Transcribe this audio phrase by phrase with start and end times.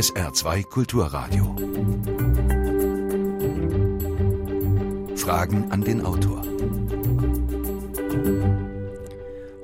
[0.00, 1.54] SR2 Kulturradio.
[5.14, 6.42] Fragen an den Autor.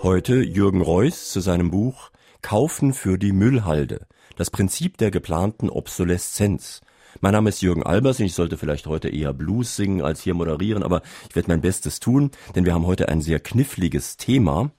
[0.03, 2.11] Heute Jürgen Reuss zu seinem Buch
[2.43, 4.07] Kaufen für die Müllhalde.
[4.37, 6.83] Das Prinzip der geplanten Obsoleszenz.
[7.23, 10.35] Mein Name ist Jürgen Albers und ich sollte vielleicht heute eher Blues singen als hier
[10.35, 11.01] moderieren, aber
[11.31, 14.71] ich werde mein Bestes tun, denn wir haben heute ein sehr kniffliges Thema.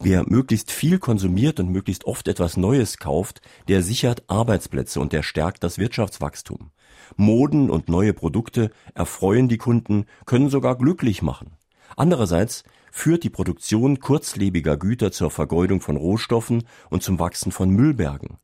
[0.00, 5.22] Wer möglichst viel konsumiert und möglichst oft etwas Neues kauft, der sichert Arbeitsplätze und der
[5.22, 6.70] stärkt das Wirtschaftswachstum.
[7.16, 11.52] Moden und neue Produkte erfreuen die Kunden, können sogar glücklich machen.
[11.96, 18.38] Andererseits führt die Produktion kurzlebiger Güter zur Vergeudung von Rohstoffen und zum Wachsen von Müllbergen.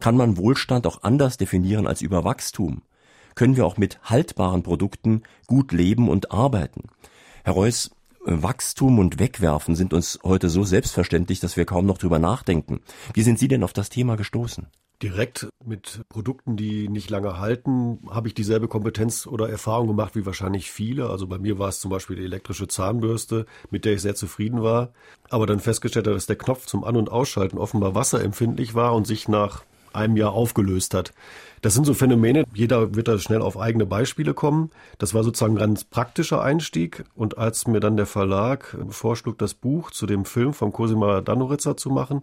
[0.00, 2.82] Kann man Wohlstand auch anders definieren als über Wachstum?
[3.34, 6.84] Können wir auch mit haltbaren Produkten gut leben und arbeiten?
[7.44, 7.90] Herr Reuss,
[8.26, 12.80] Wachstum und Wegwerfen sind uns heute so selbstverständlich, dass wir kaum noch drüber nachdenken.
[13.14, 14.66] Wie sind Sie denn auf das Thema gestoßen?
[15.00, 20.26] Direkt mit Produkten, die nicht lange halten, habe ich dieselbe Kompetenz oder Erfahrung gemacht wie
[20.26, 21.08] wahrscheinlich viele.
[21.08, 24.62] Also bei mir war es zum Beispiel die elektrische Zahnbürste, mit der ich sehr zufrieden
[24.62, 24.92] war.
[25.28, 29.06] Aber dann festgestellt habe, dass der Knopf zum An- und Ausschalten offenbar wasserempfindlich war und
[29.06, 29.64] sich nach
[29.96, 31.12] einem Jahr aufgelöst hat.
[31.62, 34.70] Das sind so Phänomene, jeder wird da schnell auf eigene Beispiele kommen.
[34.98, 37.04] Das war sozusagen ein ganz praktischer Einstieg.
[37.14, 41.76] Und als mir dann der Verlag vorschlug, das Buch zu dem Film von Cosima Danoritzer
[41.76, 42.20] zu machen,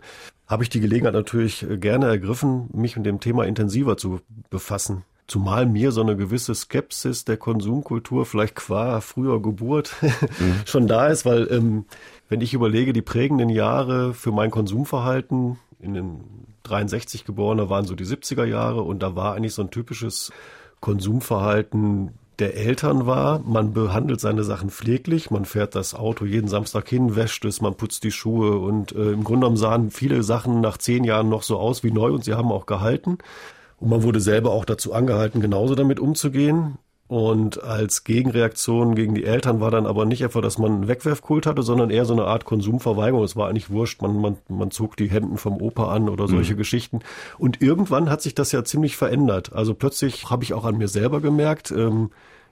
[0.47, 5.03] habe ich die Gelegenheit natürlich gerne ergriffen, mich mit dem Thema intensiver zu befassen.
[5.25, 10.55] Zumal mir so eine gewisse Skepsis der Konsumkultur, vielleicht qua früher Geburt, mhm.
[10.65, 11.85] schon da ist, weil ähm,
[12.29, 17.95] wenn ich überlege, die prägenden Jahre für mein Konsumverhalten in den 63 Geborene waren so
[17.95, 20.31] die 70er Jahre und da war eigentlich so ein typisches
[20.79, 23.39] Konsumverhalten der Eltern war.
[23.39, 27.75] Man behandelt seine Sachen pfleglich, man fährt das Auto jeden Samstag hin, wäscht es, man
[27.75, 31.43] putzt die Schuhe und äh, im Grunde genommen sahen viele Sachen nach zehn Jahren noch
[31.43, 33.19] so aus wie neu und sie haben auch gehalten.
[33.79, 36.77] Und man wurde selber auch dazu angehalten, genauso damit umzugehen.
[37.07, 41.45] Und als Gegenreaktion gegen die Eltern war dann aber nicht etwa, dass man einen Wegwerfkult
[41.45, 43.23] hatte, sondern eher so eine Art Konsumverweigerung.
[43.23, 46.53] Es war eigentlich wurscht, man, man, man zog die Hemden vom Opa an oder solche
[46.53, 46.57] mhm.
[46.57, 46.99] Geschichten.
[47.37, 49.53] Und irgendwann hat sich das ja ziemlich verändert.
[49.53, 52.09] Also plötzlich habe ich auch an mir selber gemerkt, ähm,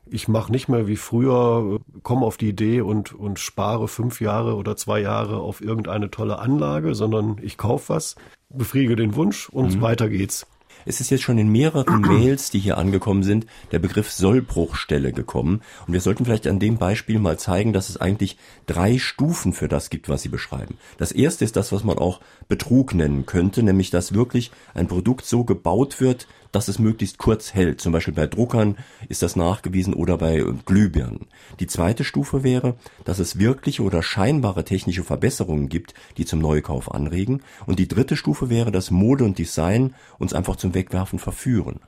[0.09, 4.55] ich mache nicht mehr wie früher, komme auf die Idee und, und spare fünf Jahre
[4.55, 8.15] oder zwei Jahre auf irgendeine tolle Anlage, sondern ich kaufe was,
[8.49, 9.81] befriege den Wunsch und mhm.
[9.81, 10.45] weiter geht's.
[10.85, 15.61] Es ist jetzt schon in mehreren Mails, die hier angekommen sind, der Begriff Sollbruchstelle gekommen.
[15.87, 19.67] Und wir sollten vielleicht an dem Beispiel mal zeigen, dass es eigentlich drei Stufen für
[19.67, 20.77] das gibt, was Sie beschreiben.
[20.97, 25.25] Das erste ist das, was man auch Betrug nennen könnte, nämlich dass wirklich ein Produkt
[25.25, 27.81] so gebaut wird, dass es möglichst kurz hält.
[27.81, 28.77] Zum Beispiel bei Druckern
[29.09, 31.27] ist das nachgewiesen oder bei Glühbirnen.
[31.59, 32.75] Die zweite Stufe wäre,
[33.05, 37.41] dass es wirkliche oder scheinbare technische Verbesserungen gibt, die zum Neukauf anregen.
[37.65, 41.79] Und die dritte Stufe wäre, dass Mode und Design uns einfach zum Wegwerfen verführen.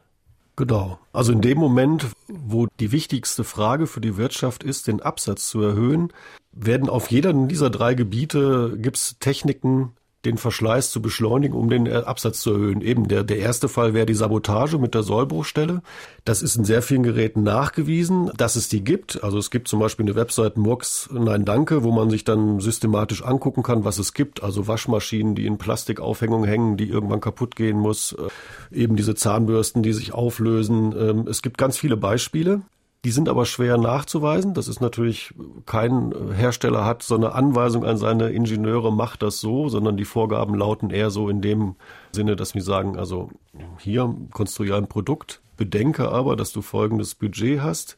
[0.55, 0.99] Genau.
[1.11, 5.61] Also in dem Moment, wo die wichtigste Frage für die Wirtschaft ist, den Absatz zu
[5.61, 6.13] erhöhen,
[6.51, 9.93] werden auf jeder dieser drei Gebiete gibt's Techniken,
[10.25, 12.81] den Verschleiß zu beschleunigen, um den Absatz zu erhöhen.
[12.81, 15.81] Eben der, der erste Fall wäre die Sabotage mit der Sollbruchstelle.
[16.23, 19.23] Das ist in sehr vielen Geräten nachgewiesen, dass es die gibt.
[19.23, 23.23] Also es gibt zum Beispiel eine Website Murks Nein Danke, wo man sich dann systematisch
[23.23, 24.43] angucken kann, was es gibt.
[24.43, 28.13] Also Waschmaschinen, die in Plastikaufhängung hängen, die irgendwann kaputt gehen muss.
[28.13, 30.95] Äh, eben diese Zahnbürsten, die sich auflösen.
[30.97, 32.61] Ähm, es gibt ganz viele Beispiele.
[33.05, 34.53] Die sind aber schwer nachzuweisen.
[34.53, 35.33] Das ist natürlich,
[35.65, 40.55] kein Hersteller hat so eine Anweisung an seine Ingenieure, macht das so, sondern die Vorgaben
[40.55, 41.75] lauten eher so in dem
[42.13, 43.29] Sinne, dass wir sagen, also
[43.77, 47.97] hier konstruiere ein Produkt, bedenke aber, dass du folgendes Budget hast.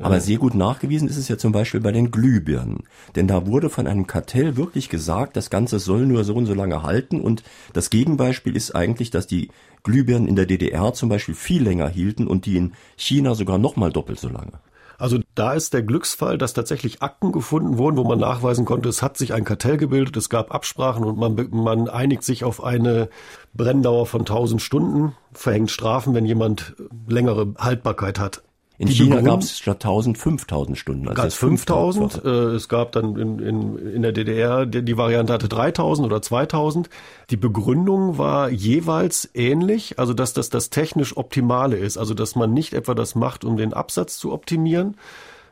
[0.00, 2.84] Aber sehr gut nachgewiesen ist es ja zum Beispiel bei den Glühbirnen.
[3.14, 6.54] Denn da wurde von einem Kartell wirklich gesagt, das Ganze soll nur so und so
[6.54, 7.20] lange halten.
[7.20, 7.42] Und
[7.72, 9.50] das Gegenbeispiel ist eigentlich, dass die
[9.84, 13.92] Glühbirnen in der DDR zum Beispiel viel länger hielten und die in China sogar nochmal
[13.92, 14.60] doppelt so lange.
[14.98, 19.02] Also da ist der Glücksfall, dass tatsächlich Akten gefunden wurden, wo man nachweisen konnte, es
[19.02, 23.10] hat sich ein Kartell gebildet, es gab Absprachen und man, man einigt sich auf eine
[23.52, 28.42] Brenndauer von 1000 Stunden, verhängt Strafen, wenn jemand längere Haltbarkeit hat.
[28.78, 31.08] In China gab es statt 1000 5000 Stunden.
[31.08, 32.24] Also 5000.
[32.24, 36.20] Äh, es gab dann in, in, in der DDR, die, die Variante hatte 3000 oder
[36.20, 36.90] 2000.
[37.30, 41.96] Die Begründung war jeweils ähnlich, also dass das das technisch Optimale ist.
[41.96, 44.96] Also dass man nicht etwa das macht, um den Absatz zu optimieren,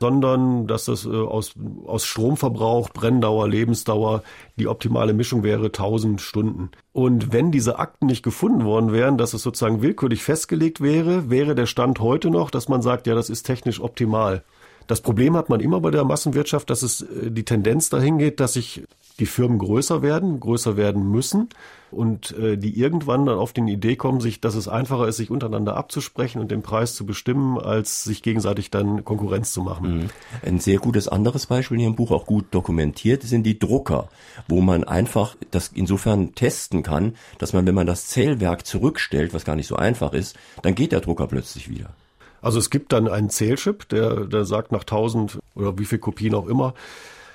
[0.04, 1.54] sondern dass das äh, aus,
[1.86, 4.22] aus Stromverbrauch, Brenndauer, Lebensdauer
[4.56, 6.72] die optimale Mischung wäre 1000 Stunden.
[6.92, 11.54] Und wenn diese Akten nicht gefunden worden wären, dass es sozusagen willkürlich festgelegt wäre, wäre
[11.54, 14.44] der Stand heute noch, dass man sagt, ja, das ist technisch optimal.
[14.86, 18.40] Das Problem hat man immer bei der Massenwirtschaft, dass es äh, die Tendenz dahin geht,
[18.40, 18.82] dass sich
[19.20, 21.48] die Firmen größer werden, größer werden müssen
[21.92, 25.31] und äh, die irgendwann dann auf die Idee kommen, sich, dass es einfacher ist, sich
[25.31, 29.98] untereinander abzusprechen und den Preis zu bestimmen, als sich gegenseitig dann Konkurrenz zu machen.
[29.98, 30.10] Mhm.
[30.42, 34.08] Ein sehr gutes anderes Beispiel in Ihrem Buch, auch gut dokumentiert, sind die Drucker,
[34.48, 39.44] wo man einfach das insofern testen kann, dass man, wenn man das Zählwerk zurückstellt, was
[39.44, 41.90] gar nicht so einfach ist, dann geht der Drucker plötzlich wieder.
[42.44, 46.35] Also es gibt dann einen Zählchip, der, der sagt nach 1000 oder wie viel Kopien
[46.35, 46.75] auch immer,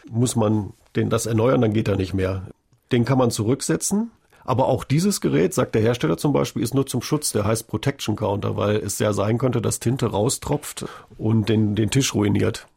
[0.07, 2.43] muss man den das erneuern, dann geht er nicht mehr.
[2.91, 4.11] Den kann man zurücksetzen.
[4.45, 7.67] Aber auch dieses Gerät, sagt der Hersteller zum Beispiel, ist nur zum Schutz, der heißt
[7.67, 10.85] Protection Counter, weil es ja sein könnte, dass Tinte raustropft
[11.17, 12.67] und den, den Tisch ruiniert.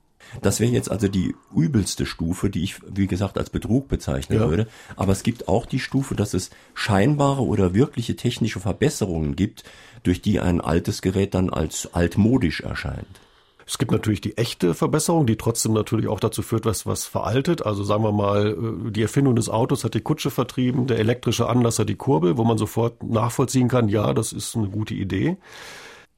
[0.40, 4.48] Das wäre jetzt also die übelste Stufe, die ich, wie gesagt, als Betrug bezeichnen ja.
[4.48, 4.66] würde.
[4.96, 9.64] Aber es gibt auch die Stufe, dass es scheinbare oder wirkliche technische Verbesserungen gibt,
[10.02, 13.20] durch die ein altes Gerät dann als altmodisch erscheint.
[13.66, 17.64] Es gibt natürlich die echte Verbesserung, die trotzdem natürlich auch dazu führt, was, was veraltet.
[17.64, 21.48] Also sagen wir mal, äh, die Erfindung des Autos hat die Kutsche vertrieben, der elektrische
[21.48, 25.36] Anlasser die Kurbel, wo man sofort nachvollziehen kann, ja, das ist eine gute Idee.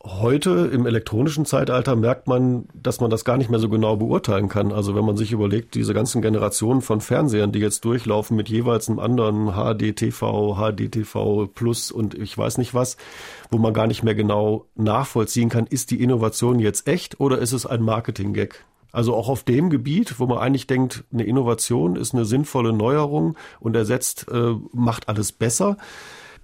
[0.07, 4.51] Heute im elektronischen Zeitalter merkt man, dass man das gar nicht mehr so genau beurteilen
[4.51, 4.71] kann.
[4.71, 8.91] Also wenn man sich überlegt, diese ganzen Generationen von Fernsehern, die jetzt durchlaufen mit jeweils
[8.91, 12.99] einem anderen HDTV, HDTV Plus und ich weiß nicht was,
[13.51, 17.53] wo man gar nicht mehr genau nachvollziehen kann, ist die Innovation jetzt echt oder ist
[17.53, 18.63] es ein Marketing-Gag?
[18.93, 23.37] Also auch auf dem Gebiet, wo man eigentlich denkt, eine Innovation ist eine sinnvolle Neuerung
[23.59, 25.79] und ersetzt, äh, macht alles besser.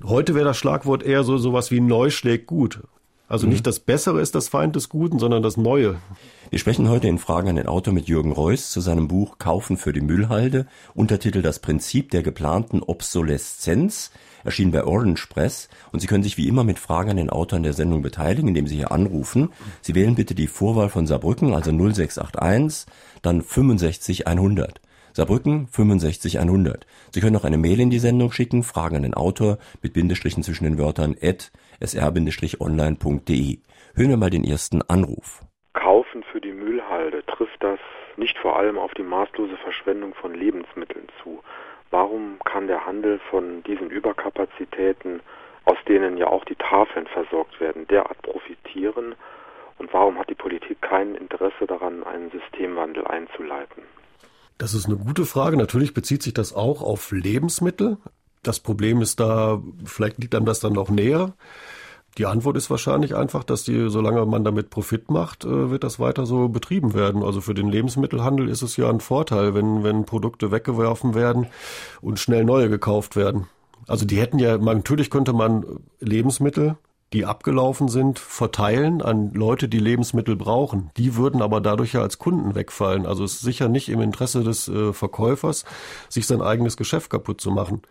[0.02, 2.80] Heute wäre das Schlagwort eher so sowas wie neu schlägt gut.
[3.30, 3.52] Also mhm.
[3.52, 5.96] nicht das Bessere ist das Feind des Guten, sondern das Neue.
[6.50, 9.76] Wir sprechen heute in Fragen an den Autor mit Jürgen Reuss zu seinem Buch Kaufen
[9.76, 14.10] für die Müllhalde, Untertitel Das Prinzip der geplanten Obsoleszenz,
[14.42, 15.68] erschienen bei Orange Press.
[15.92, 18.48] Und Sie können sich wie immer mit Fragen an den Autor in der Sendung beteiligen,
[18.48, 19.50] indem Sie hier anrufen.
[19.80, 22.92] Sie wählen bitte die Vorwahl von Saarbrücken, also 0681,
[23.22, 24.80] dann 65100.
[25.12, 26.86] Saarbrücken 65100.
[27.14, 30.42] Sie können auch eine Mail in die Sendung schicken, Fragen an den Autor mit Bindestrichen
[30.42, 33.58] zwischen den Wörtern at sr-online.de.
[33.94, 35.42] Hören wir mal den ersten Anruf.
[35.72, 37.78] Kaufen für die Müllhalde trifft das
[38.16, 41.40] nicht vor allem auf die maßlose Verschwendung von Lebensmitteln zu.
[41.90, 45.20] Warum kann der Handel von diesen Überkapazitäten,
[45.64, 49.14] aus denen ja auch die Tafeln versorgt werden, derart profitieren?
[49.78, 53.82] Und warum hat die Politik kein Interesse daran, einen Systemwandel einzuleiten?
[54.58, 55.56] Das ist eine gute Frage.
[55.56, 57.96] Natürlich bezieht sich das auch auf Lebensmittel.
[58.42, 61.34] Das Problem ist da, vielleicht liegt einem das dann noch näher.
[62.18, 66.00] Die Antwort ist wahrscheinlich einfach, dass die, solange man damit Profit macht, äh, wird das
[66.00, 67.22] weiter so betrieben werden.
[67.22, 71.46] Also für den Lebensmittelhandel ist es ja ein Vorteil, wenn, wenn Produkte weggeworfen werden
[72.00, 73.46] und schnell neue gekauft werden.
[73.86, 75.64] Also die hätten ja, natürlich könnte man
[76.00, 76.76] Lebensmittel,
[77.12, 80.90] die abgelaufen sind, verteilen an Leute, die Lebensmittel brauchen.
[80.96, 83.04] Die würden aber dadurch ja als Kunden wegfallen.
[83.04, 85.64] Also es ist sicher nicht im Interesse des äh, Verkäufers,
[86.08, 87.82] sich sein eigenes Geschäft kaputt zu machen.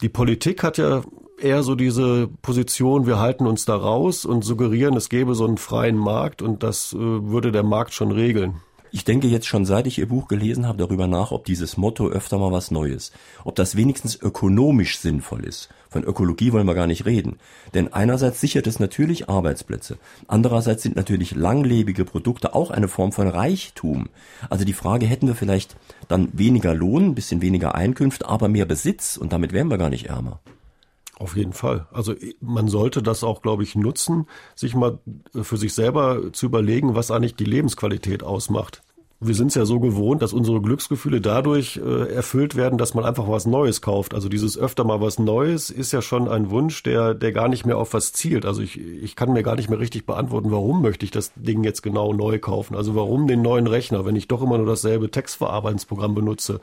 [0.00, 1.02] Die Politik hat ja
[1.38, 5.58] eher so diese Position, wir halten uns da raus und suggerieren, es gäbe so einen
[5.58, 8.62] freien Markt und das äh, würde der Markt schon regeln.
[8.92, 12.08] Ich denke jetzt schon seit ich Ihr Buch gelesen habe darüber nach, ob dieses Motto
[12.08, 13.12] öfter mal was Neues,
[13.44, 15.68] ob das wenigstens ökonomisch sinnvoll ist.
[15.88, 17.38] Von Ökologie wollen wir gar nicht reden.
[17.72, 19.98] Denn einerseits sichert es natürlich Arbeitsplätze.
[20.26, 24.08] Andererseits sind natürlich langlebige Produkte auch eine Form von Reichtum.
[24.48, 25.76] Also die Frage, hätten wir vielleicht
[26.08, 29.90] dann weniger Lohn, ein bisschen weniger Einkünfte, aber mehr Besitz und damit wären wir gar
[29.90, 30.40] nicht ärmer.
[31.20, 31.86] Auf jeden Fall.
[31.92, 35.00] Also man sollte das auch, glaube ich, nutzen, sich mal
[35.42, 38.82] für sich selber zu überlegen, was eigentlich die Lebensqualität ausmacht.
[39.20, 43.04] Wir sind es ja so gewohnt, dass unsere Glücksgefühle dadurch äh, erfüllt werden, dass man
[43.04, 44.14] einfach was Neues kauft.
[44.14, 47.66] Also dieses öfter mal was Neues ist ja schon ein Wunsch, der, der gar nicht
[47.66, 48.46] mehr auf was zielt.
[48.46, 51.64] Also ich, ich kann mir gar nicht mehr richtig beantworten, warum möchte ich das Ding
[51.64, 52.74] jetzt genau neu kaufen.
[52.74, 56.62] Also warum den neuen Rechner, wenn ich doch immer nur dasselbe Textverarbeitungsprogramm benutze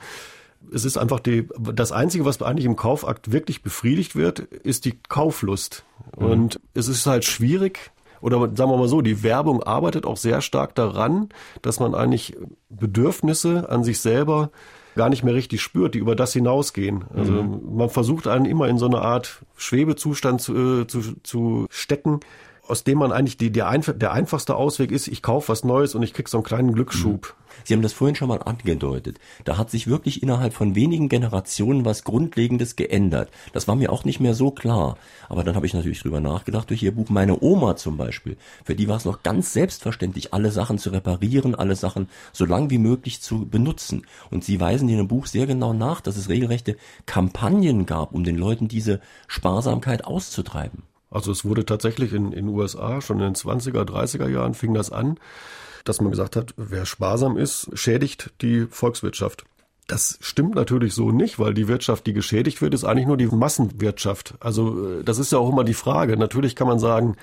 [0.73, 4.97] es ist einfach die, das Einzige, was eigentlich im Kaufakt wirklich befriedigt wird, ist die
[5.09, 5.83] Kauflust.
[6.17, 6.25] Mhm.
[6.25, 10.41] Und es ist halt schwierig, oder sagen wir mal so, die Werbung arbeitet auch sehr
[10.41, 11.29] stark daran,
[11.61, 12.35] dass man eigentlich
[12.69, 14.51] Bedürfnisse an sich selber
[14.95, 17.05] gar nicht mehr richtig spürt, die über das hinausgehen.
[17.13, 17.77] Also mhm.
[17.77, 22.19] man versucht einen immer in so eine Art Schwebezustand zu, äh, zu, zu stecken,
[22.67, 25.95] aus dem man eigentlich die, der, einf der einfachste Ausweg ist, ich kaufe was Neues
[25.95, 27.35] und ich krieg so einen kleinen Glücksschub.
[27.37, 27.46] Mhm.
[27.67, 29.19] Sie haben das vorhin schon mal angedeutet.
[29.43, 33.29] Da hat sich wirklich innerhalb von wenigen Generationen was Grundlegendes geändert.
[33.51, 34.97] Das war mir auch nicht mehr so klar.
[35.27, 37.09] Aber dann habe ich natürlich drüber nachgedacht durch Ihr Buch.
[37.09, 41.55] Meine Oma zum Beispiel, für die war es noch ganz selbstverständlich, alle Sachen zu reparieren,
[41.55, 44.03] alle Sachen so lang wie möglich zu benutzen.
[44.31, 48.23] Und Sie weisen in Ihrem Buch sehr genau nach, dass es regelrechte Kampagnen gab, um
[48.23, 50.83] den Leuten diese Sparsamkeit auszutreiben.
[51.09, 54.89] Also es wurde tatsächlich in den USA schon in den 20er, 30er Jahren fing das
[54.89, 55.19] an,
[55.87, 59.45] dass man gesagt hat, wer sparsam ist, schädigt die Volkswirtschaft.
[59.87, 63.27] Das stimmt natürlich so nicht, weil die Wirtschaft, die geschädigt wird, ist eigentlich nur die
[63.27, 64.35] Massenwirtschaft.
[64.39, 66.17] Also äh, das ist ja auch immer die Frage.
[66.17, 67.15] Natürlich kann man sagen,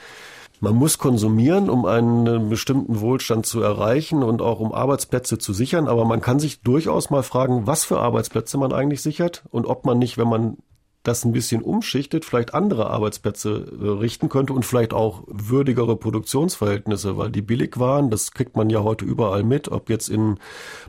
[0.60, 5.88] man muss konsumieren, um einen bestimmten Wohlstand zu erreichen und auch um Arbeitsplätze zu sichern.
[5.88, 9.84] Aber man kann sich durchaus mal fragen, was für Arbeitsplätze man eigentlich sichert und ob
[9.84, 10.56] man nicht, wenn man
[11.04, 17.16] das ein bisschen umschichtet, vielleicht andere Arbeitsplätze äh, richten könnte und vielleicht auch würdigere Produktionsverhältnisse,
[17.16, 20.38] weil die billig waren, das kriegt man ja heute überall mit, ob jetzt in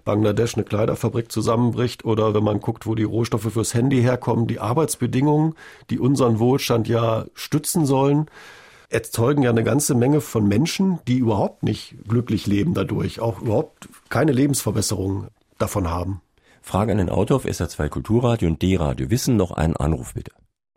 [0.05, 4.59] Bangladesch eine Kleiderfabrik zusammenbricht oder wenn man guckt, wo die Rohstoffe fürs Handy herkommen, die
[4.59, 5.53] Arbeitsbedingungen,
[5.89, 8.27] die unseren Wohlstand ja stützen sollen,
[8.89, 13.89] erzeugen ja eine ganze Menge von Menschen, die überhaupt nicht glücklich leben dadurch, auch überhaupt
[14.09, 16.21] keine Lebensverbesserung davon haben.
[16.65, 19.37] Frage an den Autor auf SR2 Kulturradio und D-Radio Wissen.
[19.37, 20.31] Noch einen Anruf bitte.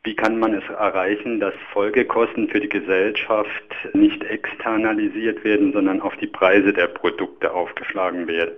[0.05, 3.49] Wie kann man es erreichen, dass Folgekosten für die Gesellschaft
[3.95, 8.53] nicht externalisiert werden, sondern auf die Preise der Produkte aufgeschlagen werden?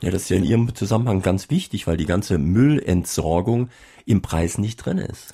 [0.00, 3.70] Ja, das ist ja in Ihrem Zusammenhang ganz wichtig, weil die ganze Müllentsorgung
[4.04, 5.32] im Preis nicht drin ist.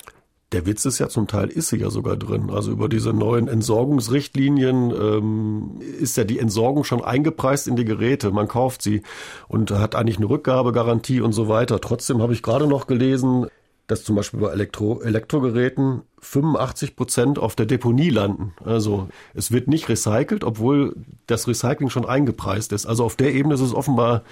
[0.51, 2.49] Der Witz ist ja zum Teil ist sie ja sogar drin.
[2.51, 8.31] Also über diese neuen Entsorgungsrichtlinien ähm, ist ja die Entsorgung schon eingepreist in die Geräte.
[8.31, 9.01] Man kauft sie
[9.47, 11.81] und hat eigentlich eine Rückgabegarantie und so weiter.
[11.81, 13.47] Trotzdem habe ich gerade noch gelesen,
[13.87, 18.53] dass zum Beispiel bei Elektro Elektrogeräten 85 Prozent auf der Deponie landen.
[18.63, 20.95] Also es wird nicht recycelt, obwohl
[21.27, 22.85] das Recycling schon eingepreist ist.
[22.87, 24.23] Also auf der Ebene ist es offenbar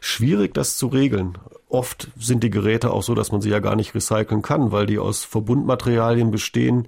[0.00, 1.38] schwierig, das zu regeln.
[1.68, 4.86] Oft sind die Geräte auch so, dass man sie ja gar nicht recyceln kann, weil
[4.86, 6.86] die aus Verbundmaterialien bestehen.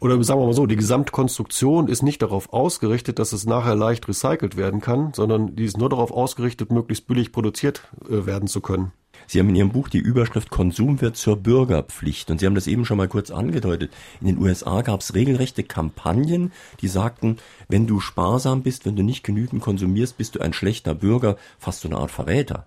[0.00, 4.06] Oder sagen wir mal so, die Gesamtkonstruktion ist nicht darauf ausgerichtet, dass es nachher leicht
[4.06, 8.60] recycelt werden kann, sondern die ist nur darauf ausgerichtet, möglichst billig produziert äh, werden zu
[8.60, 8.92] können.
[9.26, 12.66] Sie haben in Ihrem Buch die Überschrift Konsum wird zur Bürgerpflicht und Sie haben das
[12.66, 13.92] eben schon mal kurz angedeutet.
[14.20, 17.38] In den USA gab es regelrechte Kampagnen, die sagten,
[17.68, 21.80] wenn du sparsam bist, wenn du nicht genügend konsumierst, bist du ein schlechter Bürger, fast
[21.80, 22.66] so eine Art Verräter.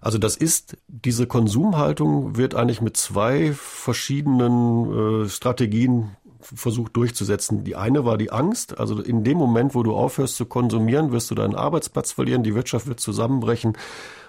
[0.00, 7.64] Also das ist, diese Konsumhaltung wird eigentlich mit zwei verschiedenen äh, Strategien versucht durchzusetzen.
[7.64, 11.30] Die eine war die Angst, also in dem Moment, wo du aufhörst zu konsumieren, wirst
[11.30, 13.76] du deinen Arbeitsplatz verlieren, die Wirtschaft wird zusammenbrechen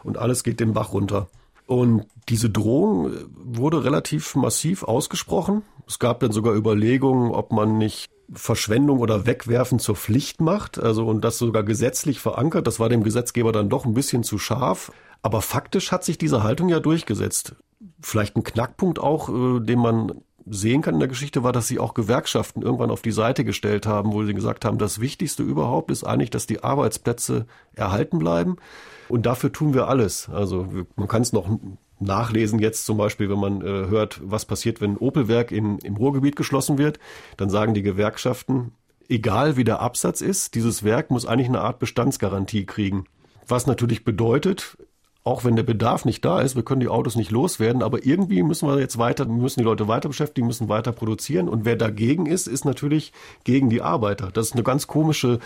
[0.04, 1.28] und alles geht den Bach runter.
[1.68, 5.64] Und diese Drohung wurde relativ massiv ausgesprochen.
[5.86, 11.08] Es gab dann sogar Überlegungen, ob man nicht Verschwendung oder Wegwerfen zur Pflicht macht, also
[11.08, 12.68] und das sogar gesetzlich verankert.
[12.68, 14.92] Das war dem Gesetzgeber dann doch ein bisschen zu scharf.
[15.22, 17.56] Aber faktisch hat sich diese Haltung ja durchgesetzt.
[18.00, 21.80] Vielleicht ein Knackpunkt auch, äh, den man sehen kann in der Geschichte, war, dass sie
[21.80, 25.92] auch Gewerkschaften irgendwann auf die Seite gestellt haben, wo sie gesagt haben, das Wichtigste überhaupt
[25.92, 28.56] ist eigentlich, dass die Arbeitsplätze erhalten bleiben.
[29.10, 30.30] Und dafür tun wir alles.
[30.30, 31.50] Also man kann es noch
[32.00, 35.96] nachlesen jetzt zum Beispiel, wenn man äh, hört, was passiert, wenn ein Opelwerk in, im
[35.96, 37.00] Ruhrgebiet geschlossen wird,
[37.38, 38.72] dann sagen die Gewerkschaften,
[39.10, 43.06] egal wie der Absatz ist, dieses Werk muss eigentlich eine Art Bestandsgarantie kriegen.
[43.48, 44.78] Was natürlich bedeutet,
[45.28, 48.42] auch wenn der Bedarf nicht da ist, wir können die Autos nicht loswerden, aber irgendwie
[48.44, 51.50] müssen wir jetzt weiter, müssen die Leute weiter beschäftigen, müssen weiter produzieren.
[51.50, 53.12] Und wer dagegen ist, ist natürlich
[53.44, 54.32] gegen die Arbeiter.
[54.32, 55.40] Das ist eine ganz komische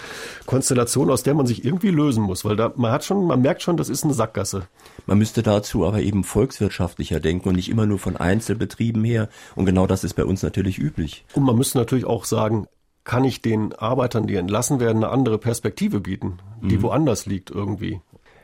[0.45, 3.63] Konstellation, aus der man sich irgendwie lösen muss, weil da, man hat schon, man merkt
[3.63, 4.67] schon, das ist eine Sackgasse.
[5.07, 9.29] Man müsste dazu aber eben volkswirtschaftlicher denken und nicht immer nur von Einzelbetrieben her.
[9.55, 11.25] Und genau das ist bei uns natürlich üblich.
[11.33, 12.67] Und man müsste natürlich auch sagen,
[13.03, 16.83] kann ich den Arbeitern, die entlassen werden, eine andere Perspektive bieten, die mhm.
[16.83, 18.00] woanders liegt irgendwie.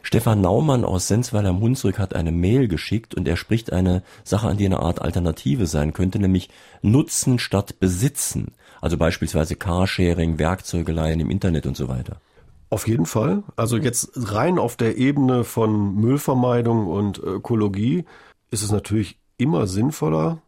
[0.08, 4.56] Stefan Naumann aus Sensweiler Munzrück hat eine Mail geschickt und er spricht eine Sache an,
[4.56, 6.48] die eine Art Alternative sein könnte, nämlich
[6.82, 8.54] Nutzen statt Besitzen.
[8.80, 12.22] Also beispielsweise Carsharing, Werkzeugeleihen im Internet und so weiter.
[12.70, 13.44] Auf jeden Fall.
[13.58, 18.06] Also jetzt rein auf der Ebene von Müllvermeidung und Ökologie
[18.50, 20.42] ist es natürlich immer sinnvoller,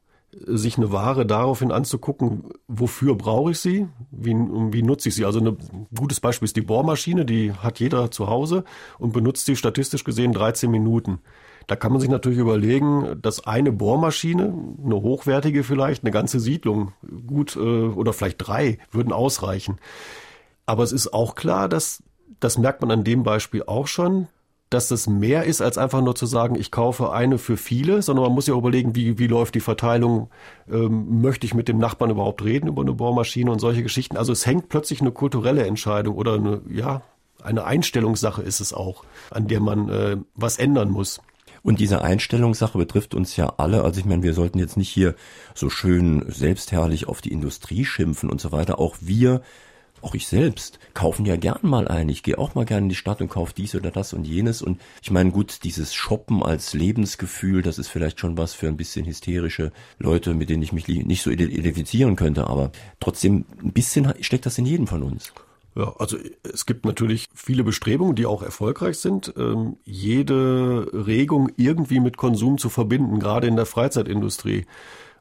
[0.45, 5.25] sich eine Ware daraufhin anzugucken, wofür brauche ich sie, wie, wie nutze ich sie.
[5.25, 5.57] Also ein
[5.95, 8.63] gutes Beispiel ist die Bohrmaschine, die hat jeder zu Hause
[8.97, 11.19] und benutzt sie statistisch gesehen 13 Minuten.
[11.67, 14.53] Da kann man sich natürlich überlegen, dass eine Bohrmaschine,
[14.83, 16.93] eine hochwertige vielleicht, eine ganze Siedlung
[17.27, 19.77] gut äh, oder vielleicht drei würden ausreichen.
[20.65, 22.01] Aber es ist auch klar, dass
[22.39, 24.27] das merkt man an dem Beispiel auch schon,
[24.69, 28.25] dass das mehr ist, als einfach nur zu sagen, ich kaufe eine für viele, sondern
[28.25, 30.29] man muss ja überlegen, wie, wie läuft die Verteilung,
[30.71, 34.15] ähm, möchte ich mit dem Nachbarn überhaupt reden über eine Bohrmaschine und solche Geschichten.
[34.15, 37.01] Also es hängt plötzlich eine kulturelle Entscheidung oder eine, ja,
[37.41, 41.19] eine Einstellungssache ist es auch, an der man äh, was ändern muss.
[41.63, 43.83] Und diese Einstellungssache betrifft uns ja alle.
[43.83, 45.15] Also ich meine, wir sollten jetzt nicht hier
[45.55, 48.79] so schön selbstherrlich auf die Industrie schimpfen und so weiter.
[48.79, 49.41] Auch wir
[50.01, 52.09] auch ich selbst, kaufen ja gern mal ein.
[52.09, 54.61] Ich gehe auch mal gerne in die Stadt und kaufe dies oder das und jenes.
[54.61, 58.77] Und ich meine, gut, dieses Shoppen als Lebensgefühl, das ist vielleicht schon was für ein
[58.77, 62.47] bisschen hysterische Leute, mit denen ich mich nicht so identifizieren könnte.
[62.47, 65.33] Aber trotzdem, ein bisschen steckt das in jedem von uns.
[65.75, 71.99] Ja, also es gibt natürlich viele Bestrebungen, die auch erfolgreich sind, ähm, jede Regung irgendwie
[71.99, 74.65] mit Konsum zu verbinden, gerade in der Freizeitindustrie.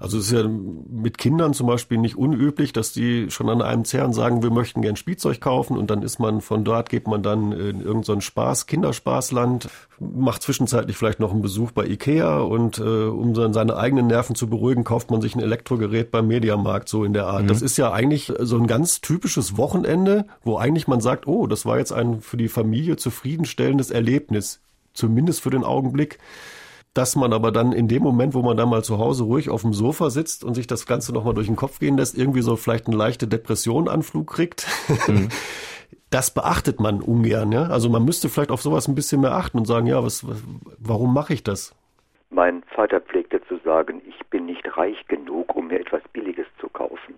[0.00, 3.84] Also es ist ja mit Kindern zum Beispiel nicht unüblich, dass die schon an einem
[3.84, 7.22] Zerren sagen, wir möchten gern Spielzeug kaufen und dann ist man von dort, geht man
[7.22, 12.82] dann in irgendein Spaß, Kinderspaßland, macht zwischenzeitlich vielleicht noch einen Besuch bei Ikea und äh,
[12.82, 17.02] um dann seine eigenen Nerven zu beruhigen, kauft man sich ein Elektrogerät beim Mediamarkt, so
[17.02, 17.42] in der Art.
[17.42, 17.48] Mhm.
[17.48, 21.66] Das ist ja eigentlich so ein ganz typisches Wochenende, wo eigentlich man sagt, oh, das
[21.66, 24.60] war jetzt ein für die Familie zufriedenstellendes Erlebnis,
[24.94, 26.18] zumindest für den Augenblick
[26.94, 29.62] dass man aber dann in dem Moment, wo man dann mal zu Hause ruhig auf
[29.62, 32.56] dem Sofa sitzt und sich das Ganze nochmal durch den Kopf gehen lässt, irgendwie so
[32.56, 34.66] vielleicht eine leichte Depressionanflug kriegt.
[35.06, 35.28] Mhm.
[36.10, 37.64] Das beachtet man ungern, ja.
[37.64, 40.42] Also man müsste vielleicht auf sowas ein bisschen mehr achten und sagen, ja, was, was
[40.78, 41.76] warum mache ich das?
[42.30, 46.68] Mein Vater pflegte zu sagen, ich bin nicht reich genug, um mir etwas Billiges zu
[46.70, 47.14] kaufen.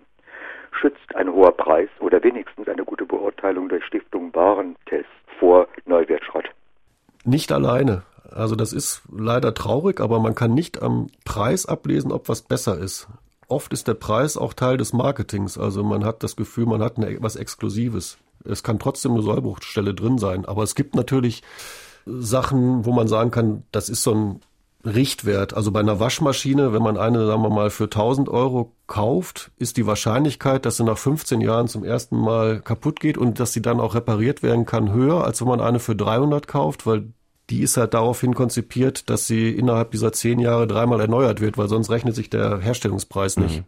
[0.73, 5.09] Schützt ein hoher Preis oder wenigstens eine gute Beurteilung durch Stiftung Warentest
[5.39, 6.51] vor Neuwertschrott?
[7.25, 8.03] Nicht alleine.
[8.33, 12.79] Also das ist leider traurig, aber man kann nicht am Preis ablesen, ob was besser
[12.79, 13.09] ist.
[13.49, 15.59] Oft ist der Preis auch Teil des Marketings.
[15.59, 18.19] Also man hat das Gefühl, man hat eine, was Exklusives.
[18.45, 20.45] Es kann trotzdem eine Sollbruchstelle drin sein.
[20.45, 21.43] Aber es gibt natürlich
[22.07, 24.41] Sachen, wo man sagen kann, das ist so ein
[24.85, 25.53] Richtwert.
[25.55, 29.77] Also bei einer Waschmaschine, wenn man eine, sagen wir mal, für 1000 Euro kauft, ist
[29.77, 33.63] die Wahrscheinlichkeit, dass sie nach 15 Jahren zum ersten Mal kaputt geht und dass sie
[33.63, 37.13] dann auch repariert werden kann, höher, als wenn man eine für 300 kauft, weil
[37.51, 41.69] die ist halt daraufhin konzipiert, dass sie innerhalb dieser zehn Jahre dreimal erneuert wird, weil
[41.69, 43.59] sonst rechnet sich der Herstellungspreis nicht.
[43.59, 43.65] Mhm.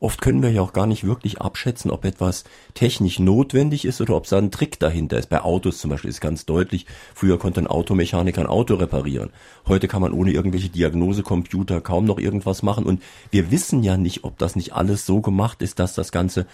[0.00, 4.16] Oft können wir ja auch gar nicht wirklich abschätzen, ob etwas technisch notwendig ist oder
[4.16, 5.30] ob da ein Trick dahinter ist.
[5.30, 9.30] Bei Autos zum Beispiel ist ganz deutlich, früher konnte ein Automechaniker ein Auto reparieren.
[9.66, 12.84] Heute kann man ohne irgendwelche Diagnosecomputer kaum noch irgendwas machen.
[12.84, 16.46] Und wir wissen ja nicht, ob das nicht alles so gemacht ist, dass das Ganze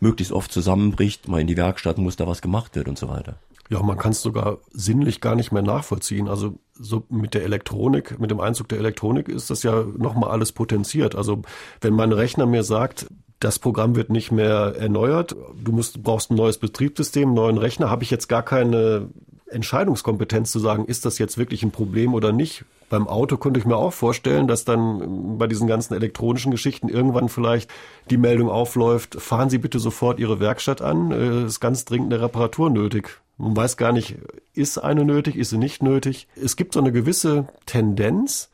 [0.00, 3.36] möglichst oft zusammenbricht, mal in die Werkstatt muss da was gemacht wird und so weiter.
[3.70, 6.28] Ja, man kann es sogar sinnlich gar nicht mehr nachvollziehen.
[6.28, 10.52] Also so mit der Elektronik, mit dem Einzug der Elektronik ist das ja nochmal alles
[10.52, 11.14] potenziert.
[11.14, 11.42] Also
[11.80, 13.08] wenn mein Rechner mir sagt,
[13.40, 17.90] das Programm wird nicht mehr erneuert, du musst, brauchst ein neues Betriebssystem, einen neuen Rechner,
[17.90, 19.10] habe ich jetzt gar keine
[19.50, 22.64] Entscheidungskompetenz zu sagen, ist das jetzt wirklich ein Problem oder nicht.
[22.90, 27.28] Beim Auto könnte ich mir auch vorstellen, dass dann bei diesen ganzen elektronischen Geschichten irgendwann
[27.28, 27.70] vielleicht
[28.08, 32.22] die Meldung aufläuft, fahren Sie bitte sofort Ihre Werkstatt an, es ist ganz dringend eine
[32.22, 33.20] Reparatur nötig.
[33.38, 34.16] Man weiß gar nicht,
[34.52, 36.26] ist eine nötig, ist sie nicht nötig.
[36.34, 38.50] Es gibt so eine gewisse Tendenz,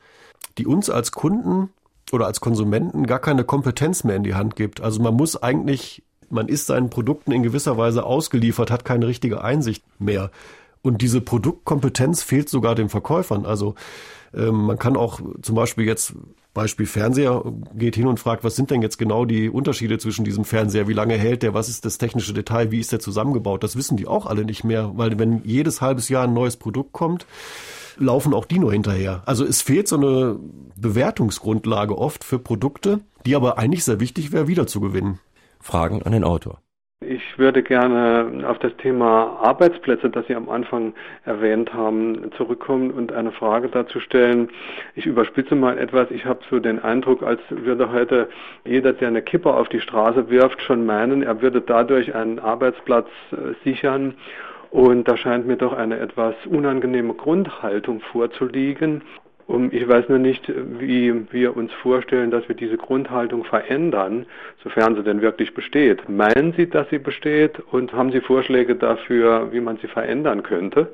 [0.59, 1.69] die uns als Kunden
[2.11, 4.81] oder als Konsumenten gar keine Kompetenz mehr in die Hand gibt.
[4.81, 9.43] Also man muss eigentlich, man ist seinen Produkten in gewisser Weise ausgeliefert, hat keine richtige
[9.43, 10.29] Einsicht mehr.
[10.83, 13.47] Und diese Produktkompetenz fehlt sogar den Verkäufern.
[13.47, 13.73] Also
[14.35, 16.13] ähm, man kann auch zum Beispiel jetzt
[16.55, 17.43] Beispiel Fernseher
[17.75, 20.87] geht hin und fragt, was sind denn jetzt genau die Unterschiede zwischen diesem Fernseher?
[20.87, 21.53] Wie lange hält der?
[21.53, 22.71] Was ist das technische Detail?
[22.71, 23.63] Wie ist der zusammengebaut?
[23.63, 26.93] Das wissen die auch alle nicht mehr, weil wenn jedes halbes Jahr ein neues Produkt
[26.93, 27.27] kommt,
[27.97, 29.21] laufen auch die nur hinterher.
[29.25, 30.39] Also es fehlt so eine
[30.77, 35.19] Bewertungsgrundlage oft für Produkte, die aber eigentlich sehr wichtig wäre, wiederzugewinnen.
[35.59, 36.61] Fragen an den Autor.
[37.07, 43.11] Ich würde gerne auf das Thema Arbeitsplätze, das Sie am Anfang erwähnt haben, zurückkommen und
[43.11, 44.49] eine Frage dazu stellen.
[44.95, 46.09] Ich überspitze mal etwas.
[46.09, 48.29] Ich habe so den Eindruck, als würde heute
[48.65, 53.09] jeder, der eine Kippe auf die Straße wirft, schon meinen, er würde dadurch einen Arbeitsplatz
[53.31, 54.15] äh, sichern.
[54.71, 59.03] Und da scheint mir doch eine etwas unangenehme Grundhaltung vorzuliegen.
[59.47, 64.25] Und ich weiß nur nicht, wie wir uns vorstellen, dass wir diese Grundhaltung verändern,
[64.63, 66.09] sofern sie denn wirklich besteht.
[66.09, 70.89] Meinen Sie, dass sie besteht und haben Sie Vorschläge dafür, wie man sie verändern könnte?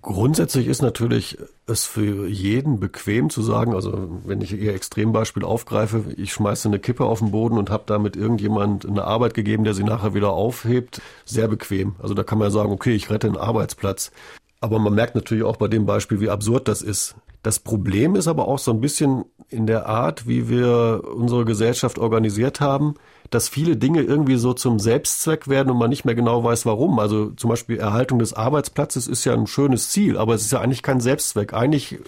[0.00, 6.04] Grundsätzlich ist natürlich es für jeden bequem zu sagen, also wenn ich Ihr Extrembeispiel aufgreife,
[6.16, 9.74] ich schmeiße eine Kippe auf den Boden und habe damit irgendjemand eine Arbeit gegeben, der
[9.74, 11.96] sie nachher wieder aufhebt, sehr bequem.
[12.00, 14.12] Also da kann man ja sagen, okay, ich rette einen Arbeitsplatz.
[14.60, 17.14] Aber man merkt natürlich auch bei dem Beispiel, wie absurd das ist.
[17.42, 21.98] Das Problem ist aber auch so ein bisschen in der Art, wie wir unsere Gesellschaft
[21.98, 22.94] organisiert haben,
[23.30, 26.98] dass viele Dinge irgendwie so zum Selbstzweck werden und man nicht mehr genau weiß, warum.
[26.98, 30.60] Also zum Beispiel Erhaltung des Arbeitsplatzes ist ja ein schönes Ziel, aber es ist ja
[30.60, 31.54] eigentlich kein Selbstzweck.
[31.54, 31.98] Eigentlich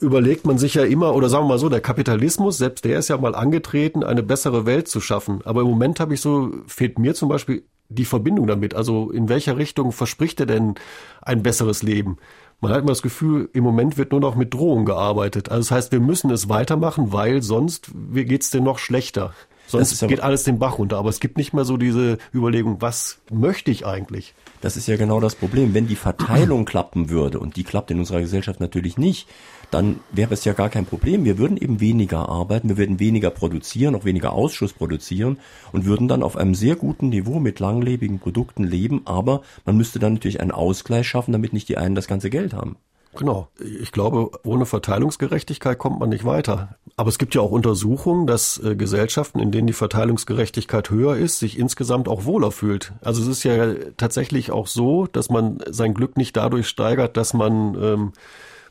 [0.00, 3.08] überlegt man sich ja immer, oder sagen wir mal so, der Kapitalismus, selbst der ist
[3.08, 5.40] ja mal angetreten, eine bessere Welt zu schaffen.
[5.44, 8.74] Aber im Moment habe ich so, fehlt mir zum Beispiel die Verbindung damit?
[8.74, 10.74] Also in welcher Richtung verspricht er denn
[11.22, 12.18] ein besseres Leben?
[12.60, 15.50] Man hat immer das Gefühl, im Moment wird nur noch mit Drohung gearbeitet.
[15.50, 19.34] Also das heißt, wir müssen es weitermachen, weil sonst geht es denn noch schlechter.
[19.66, 20.98] Sonst geht alles den Bach runter.
[20.98, 24.34] Aber es gibt nicht mehr so diese Überlegung, was möchte ich eigentlich?
[24.60, 25.74] Das ist ja genau das Problem.
[25.74, 29.28] Wenn die Verteilung klappen würde, und die klappt in unserer Gesellschaft natürlich nicht,
[29.70, 31.24] dann wäre es ja gar kein Problem.
[31.24, 35.38] Wir würden eben weniger arbeiten, wir würden weniger produzieren, auch weniger Ausschuss produzieren
[35.72, 39.02] und würden dann auf einem sehr guten Niveau mit langlebigen Produkten leben.
[39.04, 42.54] Aber man müsste dann natürlich einen Ausgleich schaffen, damit nicht die einen das ganze Geld
[42.54, 42.76] haben.
[43.18, 43.48] Genau.
[43.58, 46.76] Ich glaube, ohne Verteilungsgerechtigkeit kommt man nicht weiter.
[46.96, 51.38] Aber es gibt ja auch Untersuchungen, dass äh, Gesellschaften, in denen die Verteilungsgerechtigkeit höher ist,
[51.38, 52.92] sich insgesamt auch wohler fühlt.
[53.02, 57.34] Also es ist ja tatsächlich auch so, dass man sein Glück nicht dadurch steigert, dass
[57.34, 58.12] man ähm,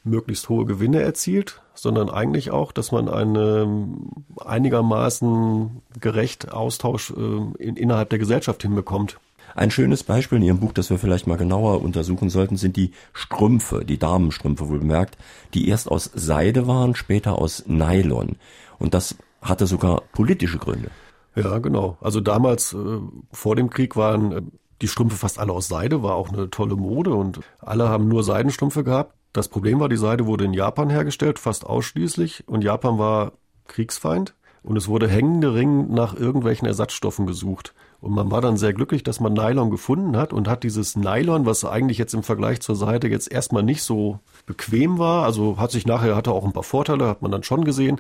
[0.03, 7.75] möglichst hohe Gewinne erzielt, sondern eigentlich auch, dass man einen einigermaßen gerecht Austausch äh, in,
[7.75, 9.17] innerhalb der Gesellschaft hinbekommt.
[9.56, 12.91] Ein schönes Beispiel in Ihrem Buch, das wir vielleicht mal genauer untersuchen sollten, sind die
[13.13, 15.18] Strümpfe, die Damenstrümpfe wohl bemerkt,
[15.54, 18.36] die erst aus Seide waren, später aus Nylon.
[18.80, 20.91] Und das hatte sogar politische Gründe.
[21.36, 21.98] Ja, genau.
[22.02, 23.00] Also damals äh,
[23.32, 24.41] vor dem Krieg waren äh,
[24.82, 28.26] die Strümpfe fast alle aus Seide, war auch eine tolle Mode und alle haben nur
[28.26, 29.15] Seidenstrümpfe gehabt.
[29.32, 33.34] Das Problem war, die Seide wurde in Japan hergestellt, fast ausschließlich, und Japan war
[33.68, 37.74] Kriegsfeind und es wurde händeringend nach irgendwelchen Ersatzstoffen gesucht.
[38.06, 41.48] Und man war dann sehr glücklich, dass man Nylon gefunden hat und hat dieses Nylon,
[41.48, 45.72] was eigentlich jetzt im Vergleich zur Seite jetzt erstmal nicht so bequem war, also hat
[45.72, 48.00] sich nachher, hatte auch ein paar Vorteile, hat man dann schon gesehen.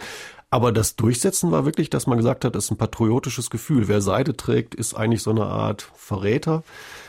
[0.51, 3.87] Aber das Durchsetzen war wirklich, dass man gesagt hat, das ist ein patriotisches Gefühl.
[3.87, 6.61] Wer Seide trägt, ist eigentlich so eine Art Verräter.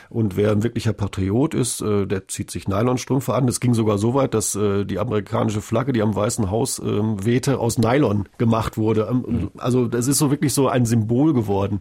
[0.09, 3.47] Und wer ein wirklicher Patriot ist, äh, der zieht sich Nylonstrümpfe an.
[3.47, 7.23] Es ging sogar so weit, dass äh, die amerikanische Flagge, die am Weißen Haus ähm,
[7.23, 9.07] wehte, aus Nylon gemacht wurde.
[9.11, 9.51] Ähm, mhm.
[9.57, 11.77] Also das ist so wirklich so ein Symbol geworden.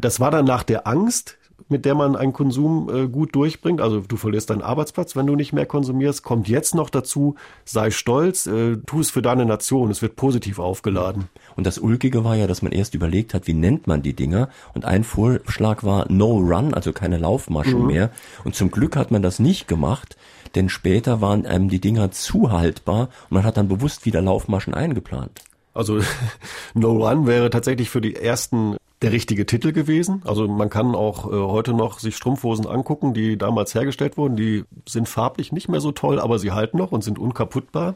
[0.00, 3.80] Das war dann nach der Angst, mit der man einen Konsum äh, gut durchbringt.
[3.80, 6.22] Also du verlierst deinen Arbeitsplatz, wenn du nicht mehr konsumierst.
[6.22, 7.34] Kommt jetzt noch dazu,
[7.64, 9.90] sei stolz, äh, tu es für deine Nation.
[9.90, 11.28] Es wird positiv aufgeladen.
[11.56, 14.48] Und das Ulkige war ja, dass man erst überlegt hat, wie nennt man die Dinger.
[14.74, 17.86] Und ein Vorschlag war No Run, also keine Laufmaschen mhm.
[17.86, 18.10] mehr.
[18.44, 20.16] Und zum Glück hat man das nicht gemacht,
[20.54, 24.72] denn später waren einem die Dinger zu haltbar und man hat dann bewusst wieder Laufmaschen
[24.72, 25.42] eingeplant.
[25.74, 26.00] Also
[26.74, 30.22] No Run wäre tatsächlich für die ersten der richtige Titel gewesen.
[30.24, 34.36] Also man kann auch äh, heute noch sich Strumpfhosen angucken, die damals hergestellt wurden.
[34.36, 37.94] Die sind farblich nicht mehr so toll, aber sie halten noch und sind unkaputtbar.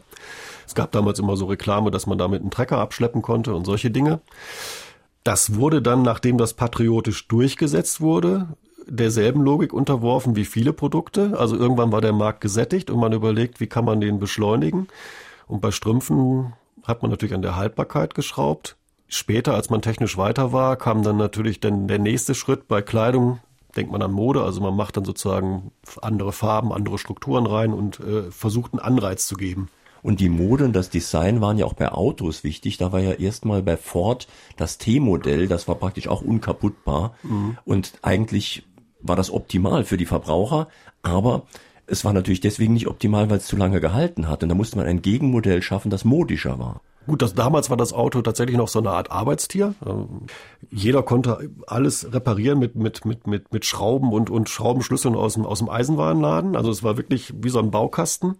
[0.67, 3.91] Es gab damals immer so Reklame, dass man damit einen Trecker abschleppen konnte und solche
[3.91, 4.21] Dinge.
[5.25, 8.49] Das wurde dann, nachdem das patriotisch durchgesetzt wurde,
[8.87, 11.38] derselben Logik unterworfen wie viele Produkte.
[11.38, 14.88] Also irgendwann war der Markt gesättigt und man überlegt, wie kann man den beschleunigen.
[15.47, 16.53] Und bei Strümpfen
[16.85, 18.77] hat man natürlich an der Haltbarkeit geschraubt.
[19.14, 23.40] Später, als man technisch weiter war, kam dann natürlich dann der nächste Schritt bei Kleidung.
[23.77, 25.70] Denkt man an Mode, also man macht dann sozusagen
[26.01, 29.68] andere Farben, andere Strukturen rein und äh, versucht einen Anreiz zu geben.
[30.03, 32.79] Und die Mode und das Design waren ja auch bei Autos wichtig.
[32.79, 37.14] Da war ja erstmal bei Ford das T-Modell, das war praktisch auch unkaputtbar.
[37.22, 37.59] Mhm.
[37.66, 38.66] Und eigentlich
[39.03, 40.68] war das optimal für die Verbraucher,
[41.03, 41.42] aber
[41.87, 44.42] es war natürlich deswegen nicht optimal, weil es zu lange gehalten hat.
[44.42, 46.81] Und da musste man ein Gegenmodell schaffen, das modischer war.
[47.07, 49.75] Gut, das, damals war das Auto tatsächlich noch so eine Art Arbeitstier.
[50.71, 55.45] Jeder konnte alles reparieren mit, mit, mit, mit, mit Schrauben und, und Schraubenschlüsseln aus dem,
[55.45, 56.55] aus dem Eisenwarenladen.
[56.55, 58.37] Also es war wirklich wie so ein Baukasten.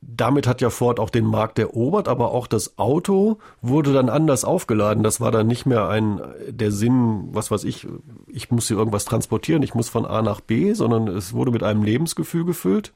[0.00, 4.44] Damit hat ja Ford auch den Markt erobert, aber auch das Auto wurde dann anders
[4.44, 5.02] aufgeladen.
[5.02, 7.86] Das war dann nicht mehr ein, der Sinn, was weiß ich,
[8.28, 11.64] ich muss hier irgendwas transportieren, ich muss von A nach B, sondern es wurde mit
[11.64, 12.92] einem Lebensgefühl gefüllt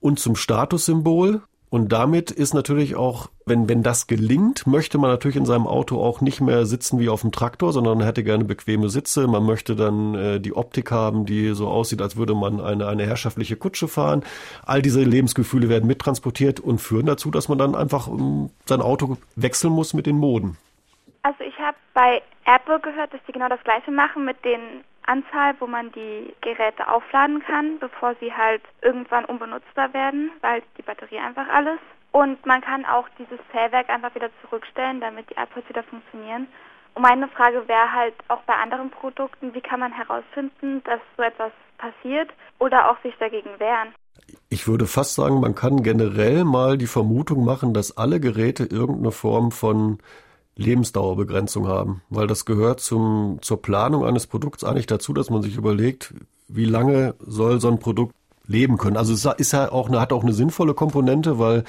[0.00, 1.42] und zum Statussymbol
[1.76, 6.00] und damit ist natürlich auch, wenn, wenn das gelingt, möchte man natürlich in seinem Auto
[6.00, 9.26] auch nicht mehr sitzen wie auf dem Traktor, sondern hätte gerne bequeme Sitze.
[9.28, 13.04] Man möchte dann äh, die Optik haben, die so aussieht, als würde man eine, eine
[13.04, 14.24] herrschaftliche Kutsche fahren.
[14.64, 19.18] All diese Lebensgefühle werden mittransportiert und führen dazu, dass man dann einfach um, sein Auto
[19.34, 20.56] wechseln muss mit den Moden.
[21.24, 24.60] Also ich habe bei Apple gehört, dass sie genau das gleiche machen mit den
[25.06, 30.82] Anzahl, wo man die Geräte aufladen kann, bevor sie halt irgendwann unbenutzbar werden, weil die
[30.82, 31.78] Batterie einfach alles.
[32.12, 36.48] Und man kann auch dieses Zählwerk einfach wieder zurückstellen, damit die iPods wieder funktionieren.
[36.94, 41.22] Und meine Frage wäre halt auch bei anderen Produkten, wie kann man herausfinden, dass so
[41.22, 43.94] etwas passiert oder auch sich dagegen wehren?
[44.48, 49.12] Ich würde fast sagen, man kann generell mal die Vermutung machen, dass alle Geräte irgendeine
[49.12, 49.98] Form von
[50.56, 55.56] Lebensdauerbegrenzung haben, weil das gehört zum, zur Planung eines Produkts eigentlich dazu, dass man sich
[55.56, 56.14] überlegt,
[56.48, 58.14] wie lange soll so ein Produkt
[58.46, 58.96] leben können.
[58.96, 61.64] Also es ist ja auch eine, hat auch eine sinnvolle Komponente, weil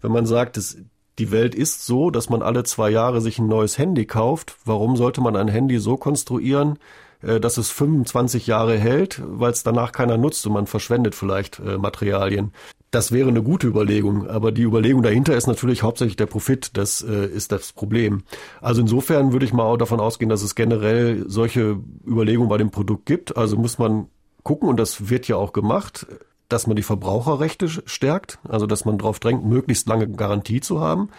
[0.00, 0.78] wenn man sagt, es,
[1.18, 4.96] die Welt ist so, dass man alle zwei Jahre sich ein neues Handy kauft, warum
[4.96, 6.78] sollte man ein Handy so konstruieren,
[7.22, 11.60] äh, dass es 25 Jahre hält, weil es danach keiner nutzt und man verschwendet vielleicht
[11.60, 12.52] äh, Materialien
[12.96, 16.78] Das wäre eine gute Überlegung, aber die Überlegung dahinter ist natürlich hauptsächlich der Profit.
[16.78, 18.22] Das äh, ist das Problem.
[18.62, 22.70] Also insofern würde ich mal auch davon ausgehen, dass es generell solche Überlegungen bei dem
[22.70, 23.36] Produkt gibt.
[23.36, 24.06] Also muss man
[24.44, 26.06] gucken, und das wird ja auch gemacht,
[26.48, 31.10] dass man die Verbraucherrechte stärkt, also dass man darauf drängt, möglichst lange Garantie zu haben.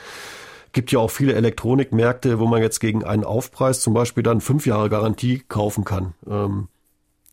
[0.73, 4.65] Gibt ja auch viele Elektronikmärkte, wo man jetzt gegen einen Aufpreis zum Beispiel dann fünf
[4.65, 6.15] Jahre Garantie kaufen kann.
[6.27, 6.69] Ähm,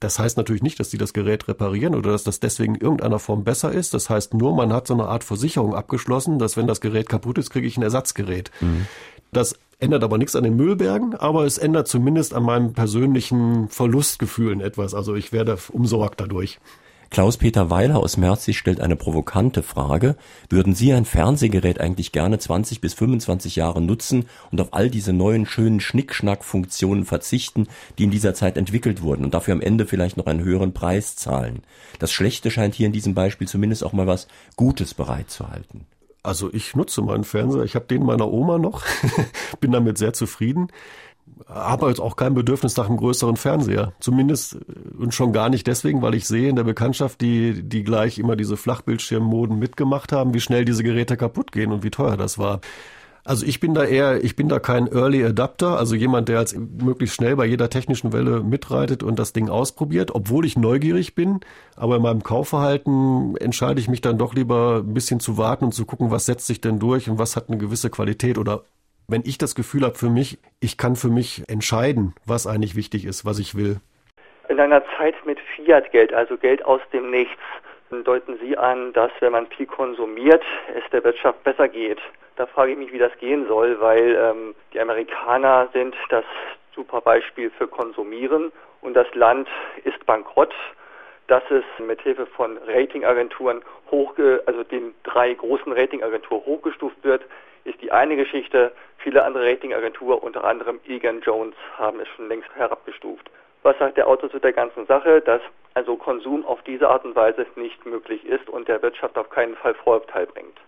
[0.04, 3.18] das heißt natürlich nicht, dass die das Gerät reparieren oder dass das deswegen in irgendeiner
[3.18, 3.94] Form besser ist.
[3.94, 7.38] Das heißt nur, man hat so eine Art Versicherung abgeschlossen, dass wenn das Gerät kaputt
[7.38, 8.50] ist, kriege ich ein Ersatzgerät.
[8.60, 8.86] Mhm.
[9.32, 14.60] Das ändert aber nichts an den Müllbergen, aber es ändert zumindest an meinem persönlichen Verlustgefühlen
[14.60, 14.92] etwas.
[14.92, 16.60] Also ich werde umsorgt dadurch.
[17.10, 20.16] Klaus-Peter Weiler aus Merzig stellt eine provokante Frage.
[20.48, 25.12] Würden Sie ein Fernsehgerät eigentlich gerne 20 bis 25 Jahre nutzen und auf all diese
[25.12, 30.16] neuen schönen Schnickschnack-Funktionen verzichten, die in dieser Zeit entwickelt wurden und dafür am Ende vielleicht
[30.16, 31.62] noch einen höheren Preis zahlen?
[31.98, 35.86] Das Schlechte scheint hier in diesem Beispiel zumindest auch mal was Gutes bereitzuhalten.
[36.22, 37.64] Also ich nutze meinen Fernseher.
[37.64, 38.82] Ich habe den meiner Oma noch,
[39.60, 40.68] bin damit sehr zufrieden
[41.46, 43.92] habe jetzt auch kein Bedürfnis nach einem größeren Fernseher.
[44.00, 44.58] Zumindest äh,
[44.98, 48.36] und schon gar nicht deswegen, weil ich sehe in der Bekanntschaft, die, die gleich immer
[48.36, 52.60] diese Flachbildschirmmoden mitgemacht haben, wie schnell diese Geräte kaputt gehen und wie teuer das war.
[53.26, 56.58] Also ich bin da eher, ich bin da kein Early Adapter, also jemand, der jetzt
[56.58, 61.40] möglichst schnell bei jeder technischen Welle mitreitet und das Ding ausprobiert, obwohl ich neugierig bin.
[61.74, 65.72] Aber in meinem Kaufverhalten entscheide ich mich dann doch lieber ein bisschen zu warten und
[65.72, 68.64] zu gucken, was setzt sich denn durch und was hat eine gewisse Qualität oder
[69.08, 73.04] wenn ich das Gefühl habe für mich, ich kann für mich entscheiden, was eigentlich wichtig
[73.04, 73.80] ist, was ich will.
[74.48, 77.40] In einer Zeit mit Fiat-Geld, also Geld aus dem Nichts,
[78.04, 80.42] deuten Sie an, dass wenn man viel konsumiert,
[80.74, 81.98] es der Wirtschaft besser geht.
[82.36, 86.24] Da frage ich mich, wie das gehen soll, weil ähm, die Amerikaner sind das
[86.74, 89.48] super Beispiel für Konsumieren und das Land
[89.84, 90.52] ist bankrott
[91.26, 97.22] dass es mit Hilfe von Ratingagenturen hochge also den drei großen Ratingagenturen hochgestuft wird,
[97.64, 98.72] ist die eine Geschichte.
[98.98, 103.30] Viele andere Ratingagenturen, unter anderem Egan Jones, haben es schon längst herabgestuft.
[103.62, 105.20] Was sagt der Autor zu der ganzen Sache?
[105.20, 105.40] Dass
[105.74, 109.56] also Konsum auf diese Art und Weise nicht möglich ist und der Wirtschaft auf keinen
[109.56, 110.58] Fall Vorteil bringt.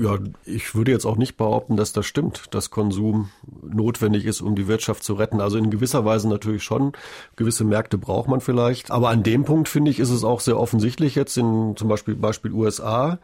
[0.00, 3.30] Ja, ich würde jetzt auch nicht behaupten, dass das stimmt, dass Konsum
[3.62, 5.40] notwendig ist, um die Wirtschaft zu retten.
[5.40, 6.92] Also in gewisser Weise natürlich schon.
[7.34, 8.92] Gewisse Märkte braucht man vielleicht.
[8.92, 12.14] Aber an dem Punkt, finde ich, ist es auch sehr offensichtlich jetzt in zum Beispiel
[12.14, 13.18] Beispiel USA,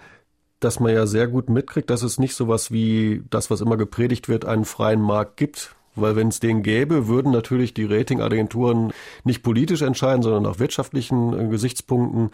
[0.60, 4.28] dass man ja sehr gut mitkriegt, dass es nicht sowas wie das, was immer gepredigt
[4.28, 5.74] wird, einen freien Markt gibt.
[5.96, 8.92] Weil wenn es den gäbe, würden natürlich die Ratingagenturen
[9.24, 12.30] nicht politisch entscheiden, sondern nach wirtschaftlichen äh, Gesichtspunkten.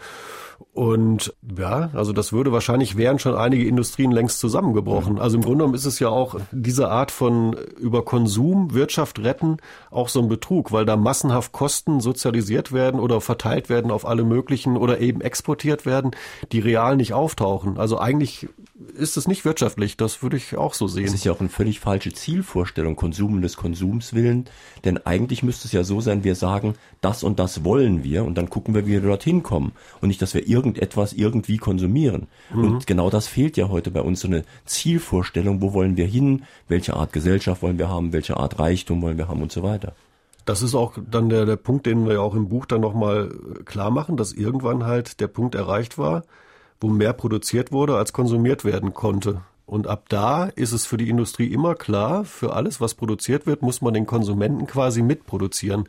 [0.73, 5.19] Und ja, also das würde wahrscheinlich wären schon einige Industrien längst zusammengebrochen.
[5.19, 9.57] Also im Grunde genommen ist es ja auch diese Art von über Konsum Wirtschaft retten
[9.89, 14.23] auch so ein Betrug, weil da massenhaft Kosten sozialisiert werden oder verteilt werden auf alle
[14.23, 16.11] möglichen oder eben exportiert werden,
[16.51, 17.77] die real nicht auftauchen.
[17.77, 18.47] Also eigentlich
[18.95, 21.05] ist es nicht wirtschaftlich, das würde ich auch so sehen.
[21.05, 24.45] Das ist ja auch eine völlig falsche Zielvorstellung, Konsum des Konsums willen,
[24.85, 28.37] denn eigentlich müsste es ja so sein, wir sagen, das und das wollen wir und
[28.37, 32.27] dann gucken wir, wie wir dorthin kommen und nicht, dass wir irgendetwas irgendwie konsumieren.
[32.53, 32.63] Mhm.
[32.63, 36.43] Und genau das fehlt ja heute bei uns, so eine Zielvorstellung, wo wollen wir hin,
[36.67, 39.93] welche Art Gesellschaft wollen wir haben, welche Art Reichtum wollen wir haben und so weiter.
[40.45, 43.31] Das ist auch dann der, der Punkt, den wir ja auch im Buch dann nochmal
[43.65, 46.23] klar machen, dass irgendwann halt der Punkt erreicht war,
[46.81, 49.41] wo mehr produziert wurde, als konsumiert werden konnte.
[49.65, 53.61] Und ab da ist es für die Industrie immer klar, für alles, was produziert wird,
[53.61, 55.85] muss man den Konsumenten quasi mitproduzieren.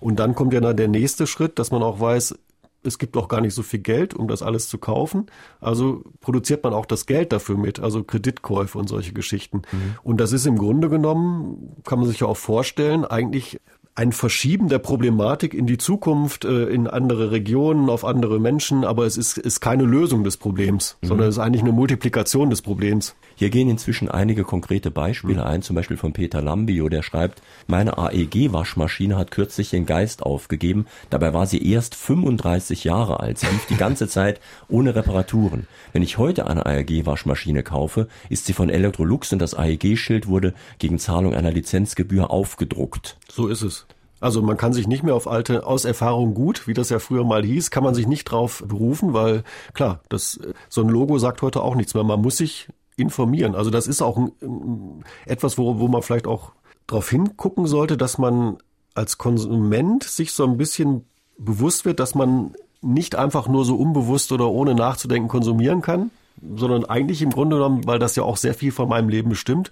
[0.00, 2.34] Und dann kommt ja der nächste Schritt, dass man auch weiß,
[2.82, 5.26] es gibt auch gar nicht so viel Geld, um das alles zu kaufen.
[5.60, 9.62] Also produziert man auch das Geld dafür mit, also Kreditkäufe und solche Geschichten.
[9.70, 9.94] Mhm.
[10.02, 13.60] Und das ist im Grunde genommen, kann man sich ja auch vorstellen, eigentlich
[13.94, 19.04] ein Verschieben der Problematik in die Zukunft, äh, in andere Regionen, auf andere Menschen, aber
[19.04, 21.08] es ist, ist keine Lösung des Problems, mhm.
[21.08, 23.14] sondern es ist eigentlich eine Multiplikation des Problems.
[23.42, 25.46] Hier gehen inzwischen einige konkrete Beispiele mhm.
[25.48, 30.86] ein, zum Beispiel von Peter Lambio, der schreibt, meine AEG-Waschmaschine hat kürzlich den Geist aufgegeben,
[31.10, 35.66] dabei war sie erst 35 Jahre alt, sie lief die ganze Zeit ohne Reparaturen.
[35.92, 41.00] Wenn ich heute eine AEG-Waschmaschine kaufe, ist sie von Electrolux und das AEG-Schild wurde gegen
[41.00, 43.16] Zahlung einer Lizenzgebühr aufgedruckt.
[43.28, 43.86] So ist es.
[44.20, 47.24] Also man kann sich nicht mehr auf alte aus Erfahrung gut, wie das ja früher
[47.24, 49.42] mal hieß, kann man sich nicht drauf berufen, weil
[49.74, 52.04] klar, das so ein Logo sagt heute auch nichts mehr.
[52.04, 53.54] Man muss sich informieren.
[53.54, 56.52] Also das ist auch ein, etwas, wo, wo man vielleicht auch
[56.86, 58.58] darauf hingucken sollte, dass man
[58.94, 61.04] als Konsument sich so ein bisschen
[61.38, 66.10] bewusst wird, dass man nicht einfach nur so unbewusst oder ohne nachzudenken konsumieren kann,
[66.56, 69.70] sondern eigentlich im Grunde genommen, weil das ja auch sehr viel von meinem Leben bestimmt,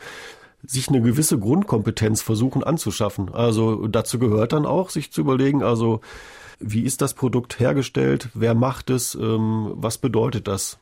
[0.64, 3.34] sich eine gewisse Grundkompetenz versuchen anzuschaffen.
[3.34, 6.00] Also dazu gehört dann auch, sich zu überlegen, also
[6.60, 10.78] wie ist das Produkt hergestellt, wer macht es, ähm, was bedeutet das?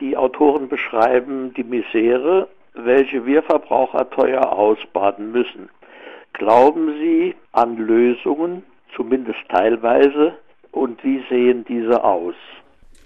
[0.00, 5.68] Die Autoren beschreiben die Misere, welche wir Verbraucher teuer ausbaden müssen.
[6.32, 8.64] Glauben Sie an Lösungen,
[8.96, 10.34] zumindest teilweise,
[10.72, 12.34] und wie sehen diese aus?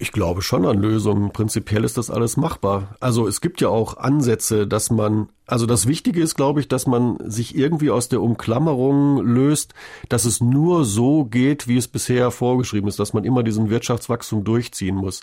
[0.01, 1.31] Ich glaube schon an Lösungen.
[1.31, 2.95] Prinzipiell ist das alles machbar.
[3.01, 6.87] Also es gibt ja auch Ansätze, dass man, also das Wichtige ist, glaube ich, dass
[6.87, 9.73] man sich irgendwie aus der Umklammerung löst,
[10.07, 14.45] dass es nur so geht, wie es bisher vorgeschrieben ist, dass man immer diesen Wirtschaftswachstum
[14.45, 15.21] durchziehen muss.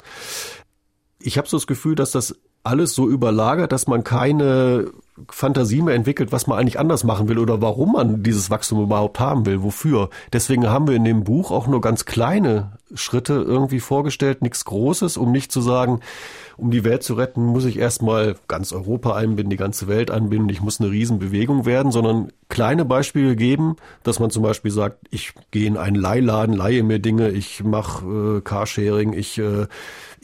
[1.27, 4.93] Ich habe so das Gefühl, dass das alles so überlagert, dass man keine
[5.29, 9.19] Fantasie mehr entwickelt, was man eigentlich anders machen will oder warum man dieses Wachstum überhaupt
[9.19, 10.11] haben will, wofür.
[10.33, 15.17] Deswegen haben wir in dem Buch auch nur ganz kleine Schritte irgendwie vorgestellt, nichts Großes,
[15.17, 16.01] um nicht zu sagen,
[16.57, 20.49] um die Welt zu retten, muss ich erstmal ganz Europa einbinden, die ganze Welt einbinden,
[20.49, 25.33] ich muss eine Riesenbewegung werden, sondern kleine Beispiele geben, dass man zum Beispiel sagt, ich
[25.51, 29.67] gehe in einen Leihladen, leihe mir Dinge, ich mache äh, Carsharing, ich, äh,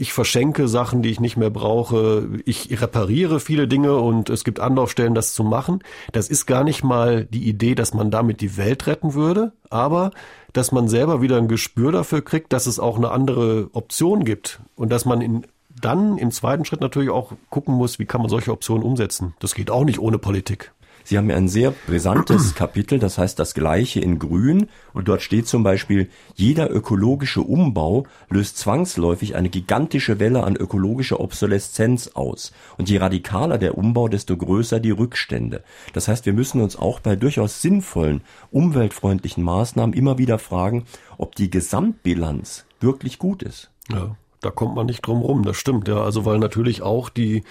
[0.03, 4.59] ich verschenke Sachen, die ich nicht mehr brauche, ich repariere viele Dinge und es gibt
[4.59, 5.79] Anlaufstellen, das zu machen.
[6.11, 10.11] Das ist gar nicht mal die Idee, dass man damit die Welt retten würde, aber
[10.53, 14.59] dass man selber wieder ein Gespür dafür kriegt, dass es auch eine andere Option gibt
[14.75, 15.47] und dass man in
[15.81, 19.35] dann im zweiten Schritt natürlich auch gucken muss, wie kann man solche Optionen umsetzen.
[19.39, 20.73] Das geht auch nicht ohne Politik.
[21.05, 24.69] Sie haben ja ein sehr brisantes Kapitel, das heißt das Gleiche in Grün.
[24.93, 31.21] Und dort steht zum Beispiel, jeder ökologische Umbau löst zwangsläufig eine gigantische Welle an ökologischer
[31.21, 32.53] Obsoleszenz aus.
[32.79, 35.63] Und je radikaler der Umbau, desto größer die Rückstände.
[35.93, 40.85] Das heißt, wir müssen uns auch bei durchaus sinnvollen, umweltfreundlichen Maßnahmen immer wieder fragen,
[41.19, 43.71] ob die Gesamtbilanz wirklich gut ist.
[43.91, 44.17] Ja.
[44.43, 46.03] Da kommt man nicht drum rum, das stimmt, ja.
[46.03, 47.45] Also weil natürlich auch die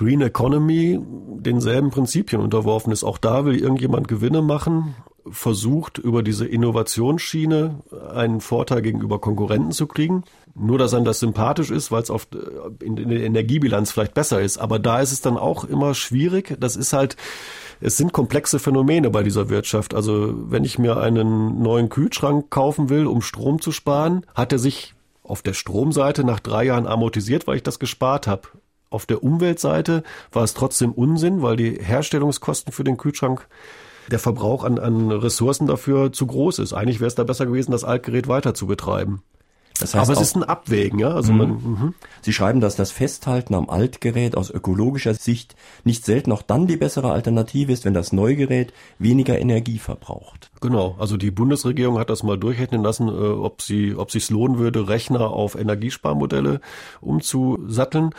[0.00, 3.04] Green Economy denselben Prinzipien unterworfen ist.
[3.04, 4.94] Auch da will irgendjemand Gewinne machen,
[5.30, 10.24] versucht über diese Innovationsschiene einen Vorteil gegenüber Konkurrenten zu kriegen.
[10.54, 12.28] Nur, dass einem das sympathisch ist, weil es auf
[12.82, 14.56] in, in der Energiebilanz vielleicht besser ist.
[14.56, 16.56] Aber da ist es dann auch immer schwierig.
[16.58, 17.18] Das ist halt,
[17.82, 19.92] es sind komplexe Phänomene bei dieser Wirtschaft.
[19.92, 24.58] Also wenn ich mir einen neuen Kühlschrank kaufen will, um Strom zu sparen, hat er
[24.58, 28.48] sich auf der Stromseite nach drei Jahren amortisiert, weil ich das gespart habe.
[28.90, 33.46] Auf der Umweltseite war es trotzdem Unsinn, weil die Herstellungskosten für den Kühlschrank
[34.10, 36.72] der Verbrauch an, an Ressourcen dafür zu groß ist.
[36.72, 39.22] Eigentlich wäre es da besser gewesen, das Altgerät weiter zu betreiben.
[39.78, 41.12] Das heißt Aber es ist ein Abwägen, ja.
[41.12, 41.70] Also man, mhm.
[41.70, 41.94] mhm.
[42.20, 46.76] Sie schreiben, dass das Festhalten am Altgerät aus ökologischer Sicht nicht selten auch dann die
[46.76, 50.50] bessere Alternative ist, wenn das Neugerät weniger Energie verbraucht.
[50.60, 50.96] Genau.
[50.98, 54.88] Also die Bundesregierung hat das mal durchrechnen lassen, äh, ob sie, ob sich's lohnen würde,
[54.88, 56.60] Rechner auf Energiesparmodelle
[57.00, 58.10] umzusatteln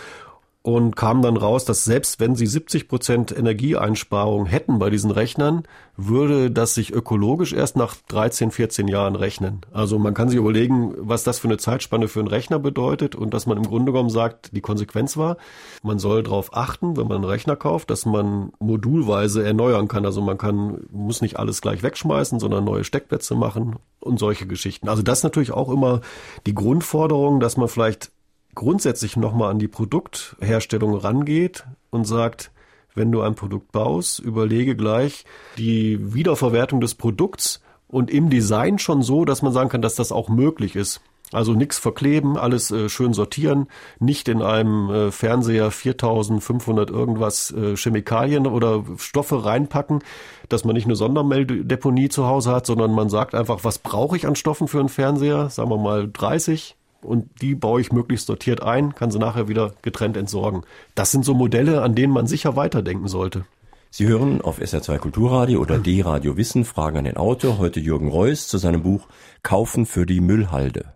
[0.63, 5.63] und kam dann raus, dass selbst wenn sie 70 Prozent Energieeinsparung hätten bei diesen Rechnern,
[5.97, 9.61] würde das sich ökologisch erst nach 13, 14 Jahren rechnen.
[9.71, 13.33] Also man kann sich überlegen, was das für eine Zeitspanne für einen Rechner bedeutet und
[13.33, 15.37] dass man im Grunde genommen sagt, die Konsequenz war,
[15.81, 20.05] man soll darauf achten, wenn man einen Rechner kauft, dass man modulweise erneuern kann.
[20.05, 24.89] Also man kann, muss nicht alles gleich wegschmeißen, sondern neue Steckplätze machen und solche Geschichten.
[24.89, 26.01] Also das ist natürlich auch immer
[26.45, 28.11] die Grundforderung, dass man vielleicht
[28.55, 32.51] grundsätzlich nochmal an die Produktherstellung rangeht und sagt,
[32.95, 35.25] wenn du ein Produkt baust, überlege gleich
[35.57, 40.11] die Wiederverwertung des Produkts und im Design schon so, dass man sagen kann, dass das
[40.11, 41.01] auch möglich ist.
[41.33, 43.67] Also nichts verkleben, alles äh, schön sortieren,
[43.99, 50.03] nicht in einem äh, Fernseher 4500 irgendwas äh, Chemikalien oder Stoffe reinpacken,
[50.49, 54.27] dass man nicht eine Sondermeldedeponie zu Hause hat, sondern man sagt einfach, was brauche ich
[54.27, 55.49] an Stoffen für einen Fernseher?
[55.49, 59.73] Sagen wir mal 30, und die baue ich möglichst sortiert ein, kann sie nachher wieder
[59.81, 60.63] getrennt entsorgen.
[60.95, 63.45] Das sind so Modelle, an denen man sicher weiterdenken sollte.
[63.89, 68.47] Sie hören auf SR2 Kulturradio oder D-Radio Wissen Fragen an den Autor, heute Jürgen Reuss
[68.47, 69.07] zu seinem Buch
[69.43, 70.93] Kaufen für die Müllhalde.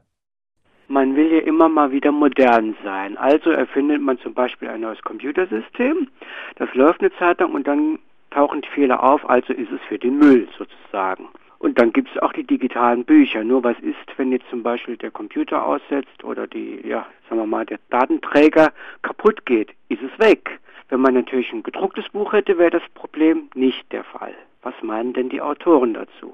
[0.87, 3.17] Man will ja immer mal wieder modern sein.
[3.17, 6.07] Also erfindet man zum Beispiel ein neues Computersystem.
[6.55, 7.99] Das läuft eine Zeit lang und dann
[8.31, 11.27] tauchen die Fehler auf, also ist es für den Müll sozusagen.
[11.59, 13.43] Und dann gibt es auch die digitalen Bücher.
[13.43, 17.47] Nur was ist, wenn jetzt zum Beispiel der Computer aussetzt oder die, ja, sagen wir
[17.47, 20.59] mal, der Datenträger kaputt geht, ist es weg.
[20.89, 24.33] Wenn man natürlich ein gedrucktes Buch hätte, wäre das Problem nicht der Fall.
[24.61, 26.33] Was meinen denn die Autoren dazu?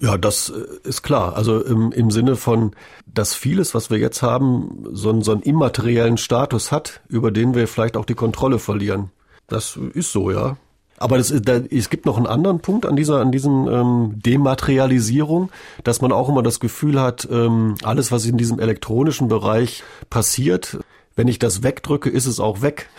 [0.00, 1.36] Ja, das äh, ist klar.
[1.36, 2.72] Also im, im Sinne von,
[3.06, 7.54] dass vieles, was wir jetzt haben, so einen, so einen immateriellen Status hat, über den
[7.54, 9.10] wir vielleicht auch die Kontrolle verlieren.
[9.48, 10.56] Das ist so, ja.
[10.98, 15.50] Aber das, da, es gibt noch einen anderen Punkt an dieser, an diesem ähm, Dematerialisierung,
[15.84, 20.78] dass man auch immer das Gefühl hat, ähm, alles, was in diesem elektronischen Bereich passiert,
[21.14, 22.88] wenn ich das wegdrücke, ist es auch weg.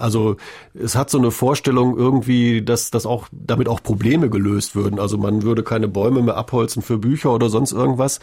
[0.00, 0.36] Also
[0.74, 5.00] es hat so eine Vorstellung irgendwie, dass, dass auch damit auch Probleme gelöst würden.
[5.00, 8.20] Also man würde keine Bäume mehr abholzen für Bücher oder sonst irgendwas.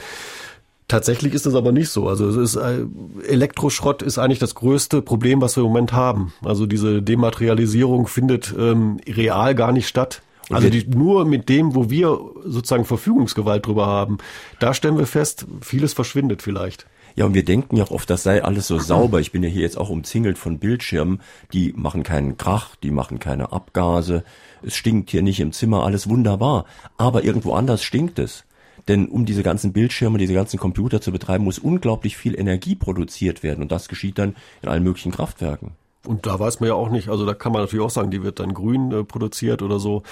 [0.87, 2.07] Tatsächlich ist das aber nicht so.
[2.07, 2.85] Also es ist, äh,
[3.27, 6.33] Elektroschrott ist eigentlich das größte Problem, was wir im Moment haben.
[6.43, 10.21] Also diese Dematerialisierung findet ähm, real gar nicht statt.
[10.51, 14.19] Also die, nur mit dem, wo wir sozusagen Verfügungsgewalt drüber haben,
[14.59, 16.85] da stellen wir fest, vieles verschwindet vielleicht.
[17.15, 19.21] Ja, und wir denken ja auch oft, das sei alles so sauber.
[19.21, 21.21] Ich bin ja hier jetzt auch umzingelt von Bildschirmen,
[21.53, 24.23] die machen keinen Krach, die machen keine Abgase.
[24.61, 26.65] Es stinkt hier nicht im Zimmer, alles wunderbar.
[26.97, 28.43] Aber irgendwo anders stinkt es.
[28.87, 33.41] Denn um diese ganzen Bildschirme, diese ganzen Computer zu betreiben, muss unglaublich viel Energie produziert
[33.41, 33.63] werden.
[33.63, 35.71] Und das geschieht dann in allen möglichen Kraftwerken.
[36.05, 38.21] Und da weiß man ja auch nicht, also da kann man natürlich auch sagen, die
[38.21, 40.03] wird dann grün äh, produziert oder so.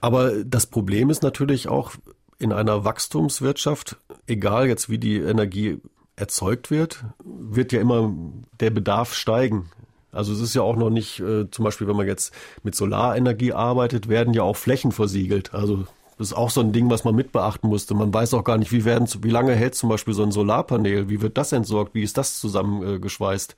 [0.00, 1.92] Aber das Problem ist natürlich auch
[2.38, 5.78] in einer Wachstumswirtschaft, egal jetzt wie die Energie
[6.16, 8.14] erzeugt wird, wird ja immer
[8.60, 9.70] der Bedarf steigen.
[10.10, 13.52] Also es ist ja auch noch nicht, äh, zum Beispiel, wenn man jetzt mit Solarenergie
[13.52, 15.54] arbeitet, werden ja auch Flächen versiegelt.
[15.54, 15.84] Also
[16.20, 17.94] das ist auch so ein Ding, was man mit beachten musste.
[17.94, 21.08] Man weiß auch gar nicht, wie werden, wie lange hält zum Beispiel so ein Solarpanel?
[21.08, 21.94] Wie wird das entsorgt?
[21.94, 23.56] Wie ist das zusammengeschweißt?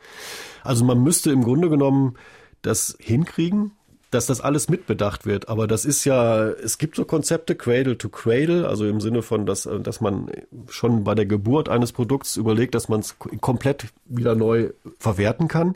[0.62, 2.14] Also man müsste im Grunde genommen
[2.62, 3.72] das hinkriegen,
[4.12, 5.48] dass das alles mitbedacht wird.
[5.48, 9.44] Aber das ist ja, es gibt so Konzepte Cradle to Cradle, also im Sinne von,
[9.44, 10.30] dass, dass man
[10.68, 15.74] schon bei der Geburt eines Produkts überlegt, dass man es komplett wieder neu verwerten kann.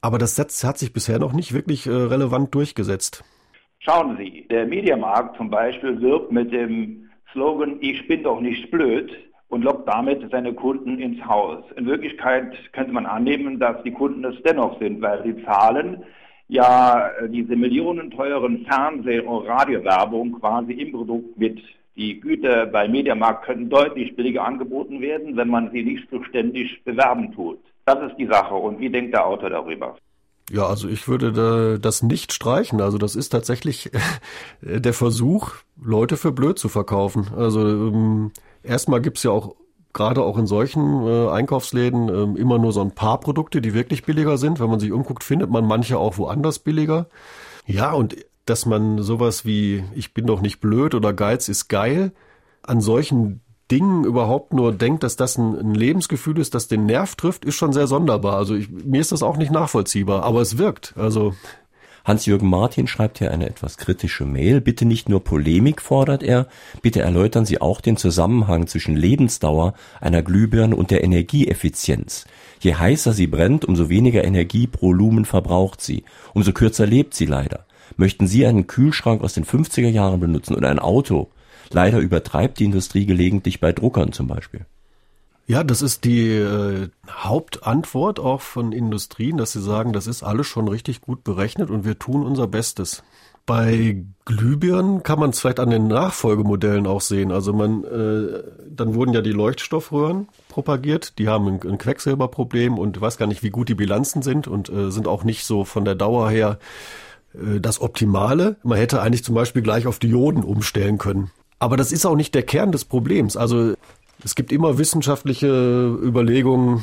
[0.00, 3.22] Aber das hat sich bisher noch nicht wirklich äh, relevant durchgesetzt.
[3.84, 9.10] Schauen Sie, der Mediamarkt zum Beispiel wirbt mit dem Slogan, ich bin doch nicht blöd
[9.48, 11.64] und lockt damit seine Kunden ins Haus.
[11.76, 16.04] In Wirklichkeit könnte man annehmen, dass die Kunden es dennoch sind, weil sie zahlen
[16.46, 21.60] ja diese millionenteuren Fernseh- und Radiowerbung quasi im Produkt mit.
[21.96, 26.84] Die Güter bei Mediamarkt könnten deutlich billiger angeboten werden, wenn man sie nicht so ständig
[26.84, 27.58] bewerben tut.
[27.84, 28.54] Das ist die Sache.
[28.54, 29.96] Und wie denkt der Autor darüber?
[30.52, 32.82] Ja, also ich würde das nicht streichen.
[32.82, 33.90] Also das ist tatsächlich
[34.60, 37.28] der Versuch, Leute für blöd zu verkaufen.
[37.34, 38.32] Also ähm,
[38.62, 39.54] erstmal gibt's ja auch
[39.94, 44.04] gerade auch in solchen äh, Einkaufsläden äh, immer nur so ein paar Produkte, die wirklich
[44.04, 44.60] billiger sind.
[44.60, 47.06] Wenn man sich umguckt, findet man manche auch woanders billiger.
[47.64, 52.12] Ja, und dass man sowas wie ich bin doch nicht blöd oder Geiz ist geil
[52.62, 53.40] an solchen
[53.72, 57.54] Dingen überhaupt nur denkt, dass das ein, ein, Lebensgefühl ist, das den Nerv trifft, ist
[57.54, 58.36] schon sehr sonderbar.
[58.36, 60.92] Also ich, mir ist das auch nicht nachvollziehbar, aber es wirkt.
[60.98, 61.32] Also
[62.04, 64.60] Hans-Jürgen Martin schreibt hier eine etwas kritische Mail.
[64.60, 66.48] Bitte nicht nur Polemik fordert er,
[66.82, 72.26] bitte erläutern Sie auch den Zusammenhang zwischen Lebensdauer einer Glühbirne und der Energieeffizienz.
[72.60, 76.04] Je heißer sie brennt, umso weniger Energie pro Lumen verbraucht sie,
[76.34, 77.66] umso kürzer lebt sie leider.
[77.96, 81.28] Möchten Sie einen Kühlschrank aus den 50er Jahren benutzen oder ein Auto,
[81.72, 84.66] Leider übertreibt die Industrie gelegentlich bei Druckern zum Beispiel.
[85.46, 90.46] Ja, das ist die äh, Hauptantwort auch von Industrien, dass sie sagen, das ist alles
[90.46, 93.02] schon richtig gut berechnet und wir tun unser Bestes.
[93.44, 97.32] Bei Glühbirnen kann man es vielleicht an den Nachfolgemodellen auch sehen.
[97.32, 103.00] Also man, äh, dann wurden ja die Leuchtstoffröhren propagiert, die haben ein, ein Quecksilberproblem und
[103.00, 105.84] weiß gar nicht, wie gut die Bilanzen sind und äh, sind auch nicht so von
[105.84, 106.60] der Dauer her
[107.34, 108.56] äh, das Optimale.
[108.62, 111.32] Man hätte eigentlich zum Beispiel gleich auf Dioden umstellen können.
[111.62, 113.36] Aber das ist auch nicht der Kern des Problems.
[113.36, 113.74] Also
[114.24, 116.82] es gibt immer wissenschaftliche Überlegungen,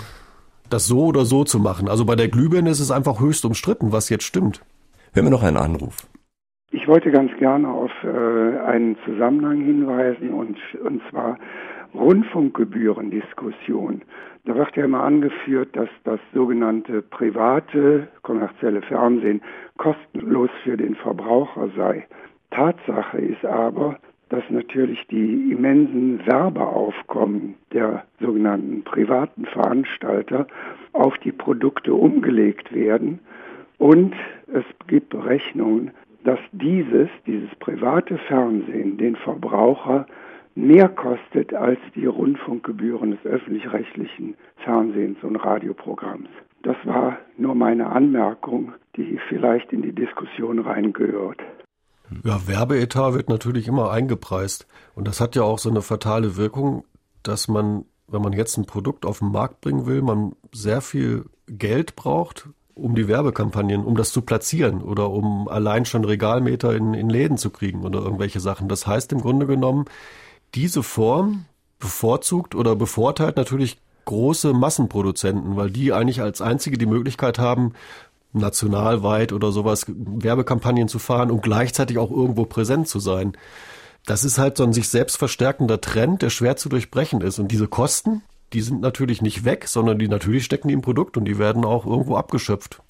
[0.69, 1.89] das so oder so zu machen.
[1.89, 4.63] Also bei der Glühbirne ist es einfach höchst umstritten, was jetzt stimmt.
[5.11, 6.07] Hören wir noch einen Anruf.
[6.71, 11.37] Ich wollte ganz gerne auf äh, einen Zusammenhang hinweisen und, und zwar
[11.93, 14.03] Rundfunkgebührendiskussion.
[14.45, 19.41] Da wird ja immer angeführt, dass das sogenannte private kommerzielle Fernsehen
[19.77, 22.07] kostenlos für den Verbraucher sei.
[22.51, 23.99] Tatsache ist aber,
[24.29, 30.47] dass natürlich die immensen Werbeaufkommen der sogenannten privaten Veranstalter
[30.93, 33.19] auf die Produkte umgelegt werden
[33.79, 34.13] und
[34.53, 35.91] es gibt Berechnungen,
[36.23, 40.05] dass dieses, dieses private Fernsehen den Verbraucher
[40.55, 46.29] mehr kostet als die Rundfunkgebühren des öffentlich-rechtlichen Fernsehens und Radioprogramms.
[46.63, 51.41] Das war nur meine Anmerkung, die vielleicht in die Diskussion reingehört.
[52.23, 54.67] Ja, Werbeetat wird natürlich immer eingepreist.
[54.95, 56.85] Und das hat ja auch so eine fatale Wirkung,
[57.23, 61.25] dass man, wenn man jetzt ein Produkt auf den Markt bringen will, man sehr viel
[61.47, 66.93] Geld braucht, um die Werbekampagnen, um das zu platzieren oder um allein schon Regalmeter in,
[66.93, 68.69] in Läden zu kriegen oder irgendwelche Sachen.
[68.69, 69.85] Das heißt im Grunde genommen,
[70.55, 71.45] diese Form
[71.77, 77.73] bevorzugt oder bevorteilt natürlich große Massenproduzenten, weil die eigentlich als einzige die Möglichkeit haben,
[78.33, 83.33] nationalweit oder sowas Werbekampagnen zu fahren und gleichzeitig auch irgendwo präsent zu sein.
[84.05, 87.39] Das ist halt so ein sich selbst verstärkender Trend, der schwer zu durchbrechen ist.
[87.39, 88.21] Und diese Kosten,
[88.53, 91.65] die sind natürlich nicht weg, sondern die natürlich stecken die im Produkt und die werden
[91.65, 92.81] auch irgendwo abgeschöpft.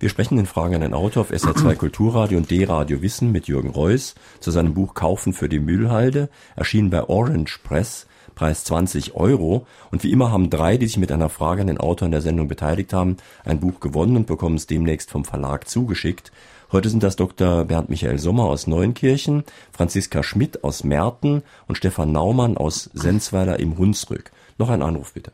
[0.00, 3.70] Wir sprechen in Fragen an den Autor auf SR2 Kulturradio und D-Radio Wissen mit Jürgen
[3.70, 9.66] Reuss zu seinem Buch Kaufen für die Müllhalde, erschienen bei Orange Press, Preis 20 Euro.
[9.90, 12.20] Und wie immer haben drei, die sich mit einer Frage an den Autor in der
[12.20, 16.32] Sendung beteiligt haben, ein Buch gewonnen und bekommen es demnächst vom Verlag zugeschickt.
[16.72, 17.64] Heute sind das Dr.
[17.64, 23.78] Bernd Michael Sommer aus Neunkirchen, Franziska Schmidt aus Merten und Stefan Naumann aus Sensweiler im
[23.78, 24.32] Hunsrück.
[24.58, 25.32] Noch ein Anruf bitte.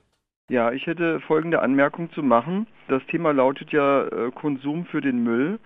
[0.50, 2.66] Ja, ich hätte folgende Anmerkung zu machen.
[2.88, 5.60] Das Thema lautet ja äh, Konsum für den Müll.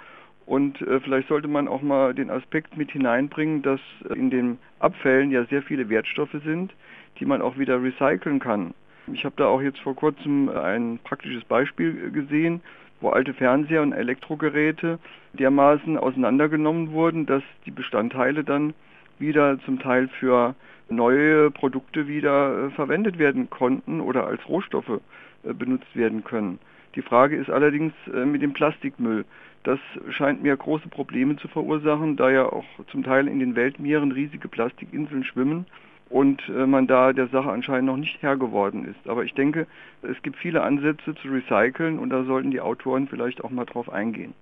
[0.47, 4.59] Und äh, vielleicht sollte man auch mal den Aspekt mit hineinbringen, dass äh, in den
[4.79, 6.73] Abfällen ja sehr viele Wertstoffe sind,
[7.19, 8.75] die man auch wieder recyceln kann.
[9.13, 12.63] Ich habe da auch jetzt vor kurzem ein praktisches Beispiel gesehen,
[13.01, 14.99] wo alte Fernseher und Elektrogeräte
[15.35, 18.73] dermaßen auseinandergenommen wurden, dass die Bestandteile dann
[19.19, 20.55] wieder zum Teil für
[20.89, 25.01] neue Produkte wieder äh, verwendet werden konnten oder als Rohstoffe
[25.43, 26.59] äh, benutzt werden können.
[26.95, 29.25] Die Frage ist allerdings äh, mit dem Plastikmüll.
[29.65, 29.79] Das
[30.11, 34.49] scheint mir große Probleme zu verursachen, da ja auch zum Teil in den Weltmeeren riesige
[34.49, 35.67] Plastikinseln schwimmen
[36.11, 39.09] und man da der Sache anscheinend noch nicht Herr geworden ist.
[39.09, 39.67] Aber ich denke,
[40.03, 43.91] es gibt viele Ansätze zu recyceln und da sollten die Autoren vielleicht auch mal drauf
[43.91, 44.35] eingehen.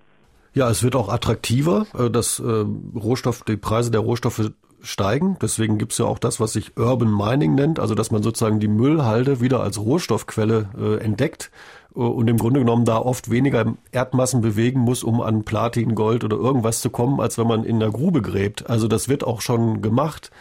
[0.53, 1.87] Ja, es wird auch attraktiver.
[2.11, 4.51] dass Rohstoff, die Preise der Rohstoffe
[4.83, 5.37] steigen.
[5.41, 8.67] Deswegen gibt's ja auch das, was sich Urban Mining nennt, also dass man sozusagen die
[8.67, 11.51] Müllhalde wieder als Rohstoffquelle äh, entdeckt
[11.95, 16.23] äh, und im Grunde genommen da oft weniger Erdmassen bewegen muss, um an Platin, Gold
[16.23, 18.69] oder irgendwas zu kommen, als wenn man in der Grube gräbt.
[18.69, 20.31] Also das wird auch schon gemacht.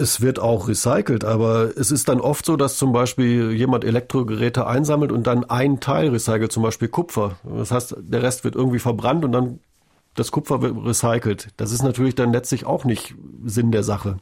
[0.00, 4.66] Es wird auch recycelt, aber es ist dann oft so, dass zum Beispiel jemand Elektrogeräte
[4.66, 7.36] einsammelt und dann ein Teil recycelt, zum Beispiel Kupfer.
[7.44, 9.60] Das heißt, der Rest wird irgendwie verbrannt und dann
[10.14, 11.48] das Kupfer wird recycelt.
[11.58, 14.16] Das ist natürlich dann letztlich auch nicht Sinn der Sache.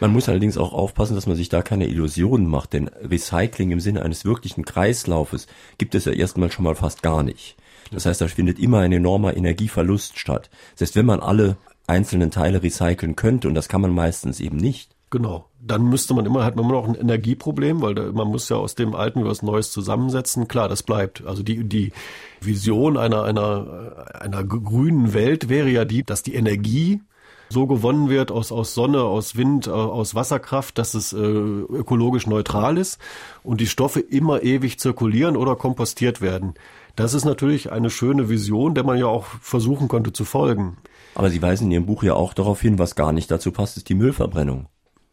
[0.00, 3.80] Man muss allerdings auch aufpassen, dass man sich da keine Illusionen macht, denn Recycling im
[3.80, 5.46] Sinne eines wirklichen Kreislaufes
[5.78, 7.56] gibt es ja erstmal schon mal fast gar nicht.
[7.90, 10.50] Das heißt, da findet immer ein enormer Energieverlust statt.
[10.74, 11.56] Selbst wenn man alle
[11.86, 15.48] einzelnen Teile recyceln könnte, und das kann man meistens eben nicht, Genau.
[15.60, 18.56] Dann müsste man immer, hat man immer noch ein Energieproblem, weil da, man muss ja
[18.56, 20.48] aus dem Alten was Neues zusammensetzen.
[20.48, 21.24] Klar, das bleibt.
[21.26, 21.92] Also die, die
[22.40, 27.00] Vision einer, einer, einer grünen Welt wäre ja die, dass die Energie
[27.48, 32.76] so gewonnen wird aus, aus Sonne, aus Wind, aus Wasserkraft, dass es äh, ökologisch neutral
[32.76, 32.98] ist
[33.44, 36.54] und die Stoffe immer ewig zirkulieren oder kompostiert werden.
[36.96, 40.78] Das ist natürlich eine schöne Vision, der man ja auch versuchen konnte zu folgen.
[41.14, 43.76] Aber Sie weisen in Ihrem Buch ja auch darauf hin, was gar nicht dazu passt,
[43.76, 44.66] ist die Müllverbrennung.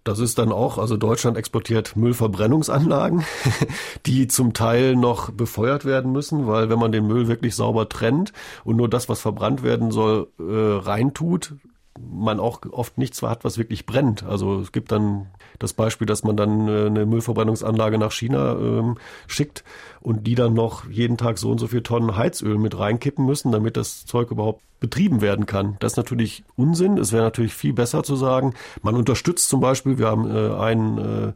[0.04, 3.24] Das ist dann auch, also Deutschland exportiert Müllverbrennungsanlagen,
[4.06, 8.34] die zum Teil noch befeuert werden müssen, weil wenn man den Müll wirklich sauber trennt
[8.66, 11.56] und nur das, was verbrannt werden soll, äh, reintut,
[12.00, 14.24] man auch oft nichts hat, was wirklich brennt.
[14.24, 15.28] Also es gibt dann
[15.60, 18.98] das Beispiel, dass man dann äh, eine Müllverbrennungsanlage nach China ähm,
[19.28, 19.64] schickt
[20.02, 23.52] und die dann noch jeden Tag so und so viel Tonnen Heizöl mit reinkippen müssen,
[23.52, 25.78] damit das Zeug überhaupt betrieben werden kann.
[25.80, 26.98] Das ist natürlich Unsinn.
[26.98, 30.98] Es wäre natürlich viel besser zu sagen, man unterstützt zum Beispiel, wir haben äh, einen
[30.98, 31.34] äh,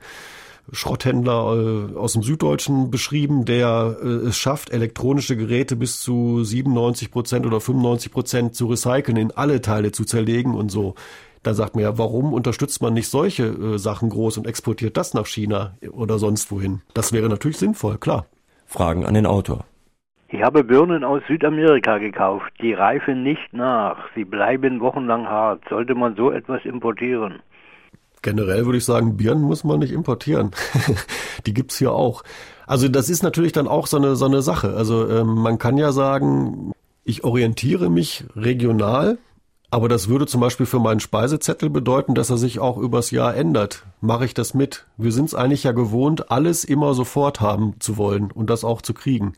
[0.72, 7.10] Schrotthändler äh, aus dem Süddeutschen beschrieben, der äh, es schafft, elektronische Geräte bis zu 97
[7.12, 10.96] Prozent oder 95 Prozent zu recyceln, in alle Teile zu zerlegen und so.
[11.44, 15.14] Da sagt man ja, warum unterstützt man nicht solche äh, Sachen groß und exportiert das
[15.14, 16.82] nach China oder sonst wohin?
[16.94, 18.26] Das wäre natürlich sinnvoll, klar.
[18.66, 19.66] Fragen an den Autor.
[20.30, 22.52] Ich habe Birnen aus Südamerika gekauft.
[22.62, 23.98] Die reifen nicht nach.
[24.14, 25.64] Sie bleiben wochenlang hart.
[25.70, 27.40] Sollte man so etwas importieren?
[28.22, 30.52] Generell würde ich sagen, Birnen muss man nicht importieren.
[31.46, 32.24] die gibt's hier auch.
[32.66, 34.76] Also das ist natürlich dann auch so eine, so eine Sache.
[34.76, 36.74] Also ähm, man kann ja sagen,
[37.06, 39.20] ich orientiere mich regional,
[39.70, 43.36] aber das würde zum Beispiel für meinen Speisezettel bedeuten, dass er sich auch übers Jahr
[43.36, 43.84] ändert.
[44.00, 44.86] Mache ich das mit?
[44.96, 48.82] Wir sind es eigentlich ja gewohnt, alles immer sofort haben zu wollen und das auch
[48.82, 49.34] zu kriegen.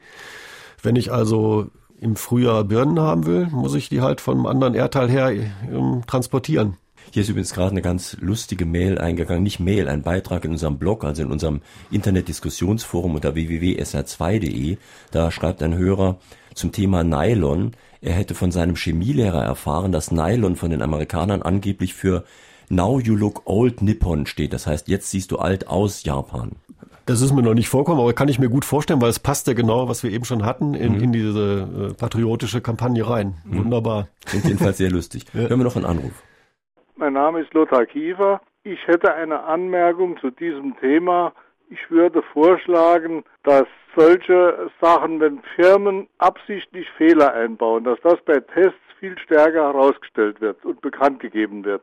[0.83, 1.67] Wenn ich also
[1.99, 6.03] im Frühjahr Birnen haben will, muss ich die halt von einem anderen Erdteil her ähm,
[6.05, 6.77] transportieren.
[7.11, 10.77] Hier ist übrigens gerade eine ganz lustige Mail eingegangen, nicht Mail, ein Beitrag in unserem
[10.77, 14.77] Blog, also in unserem Internetdiskussionsforum unter www.sr2.de.
[15.09, 16.19] Da schreibt ein Hörer
[16.53, 17.71] zum Thema Nylon,
[18.01, 22.23] er hätte von seinem Chemielehrer erfahren, dass Nylon von den Amerikanern angeblich für
[22.69, 24.53] Now you look old Nippon steht.
[24.53, 26.51] Das heißt, jetzt siehst du alt aus Japan.
[27.05, 29.47] Das ist mir noch nicht vorkommen, aber kann ich mir gut vorstellen, weil es passt
[29.47, 31.03] ja genau, was wir eben schon hatten, in, mhm.
[31.03, 33.33] in diese äh, patriotische Kampagne rein.
[33.45, 33.63] Mhm.
[33.63, 34.07] Wunderbar.
[34.27, 35.25] Klingt jedenfalls sehr lustig.
[35.33, 35.41] Ja.
[35.49, 36.23] Hören wir noch einen Anruf.
[36.95, 38.41] Mein Name ist Lothar Kiefer.
[38.63, 41.33] Ich hätte eine Anmerkung zu diesem Thema.
[41.71, 43.65] Ich würde vorschlagen, dass
[43.95, 50.63] solche Sachen, wenn Firmen absichtlich Fehler einbauen, dass das bei Tests viel stärker herausgestellt wird
[50.65, 51.81] und bekannt gegeben wird.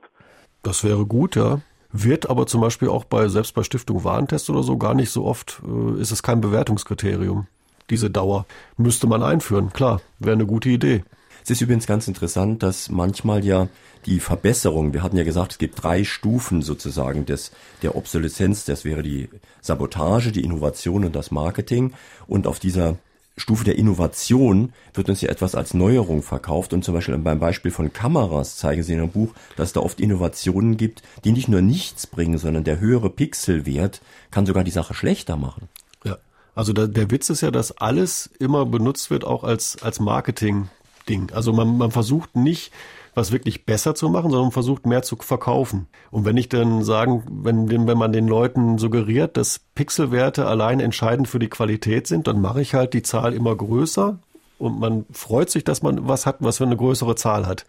[0.62, 1.60] Das wäre gut, ja.
[1.92, 5.24] Wird aber zum Beispiel auch bei, selbst bei Stiftung Warentest oder so, gar nicht so
[5.24, 7.46] oft, äh, ist es kein Bewertungskriterium.
[7.88, 8.46] diese Dauer.
[8.76, 11.04] Müsste man einführen, klar, wäre eine gute Idee.
[11.46, 13.68] Es ist übrigens ganz interessant, dass manchmal ja
[14.04, 18.84] die Verbesserung, wir hatten ja gesagt, es gibt drei Stufen sozusagen des, der Obsoleszenz, das
[18.84, 19.28] wäre die
[19.60, 21.92] Sabotage, die Innovation und das Marketing.
[22.26, 22.96] Und auf dieser
[23.36, 27.70] Stufe der Innovation wird uns ja etwas als Neuerung verkauft und zum Beispiel beim Beispiel
[27.70, 31.46] von Kameras zeigen Sie in Ihrem Buch, dass es da oft Innovationen gibt, die nicht
[31.46, 34.00] nur nichts bringen, sondern der höhere Pixelwert
[34.32, 35.68] kann sogar die Sache schlechter machen.
[36.02, 36.18] Ja,
[36.56, 40.70] also der, der Witz ist ja, dass alles immer benutzt wird, auch als, als Marketing
[41.08, 41.32] Ding.
[41.32, 42.72] Also man, man versucht nicht,
[43.14, 45.88] was wirklich besser zu machen, sondern versucht mehr zu verkaufen.
[46.10, 51.26] Und wenn ich dann sagen, wenn, wenn man den Leuten suggeriert, dass Pixelwerte allein entscheidend
[51.26, 54.18] für die Qualität sind, dann mache ich halt die Zahl immer größer
[54.58, 57.66] und man freut sich, dass man was hat, was für eine größere Zahl hat.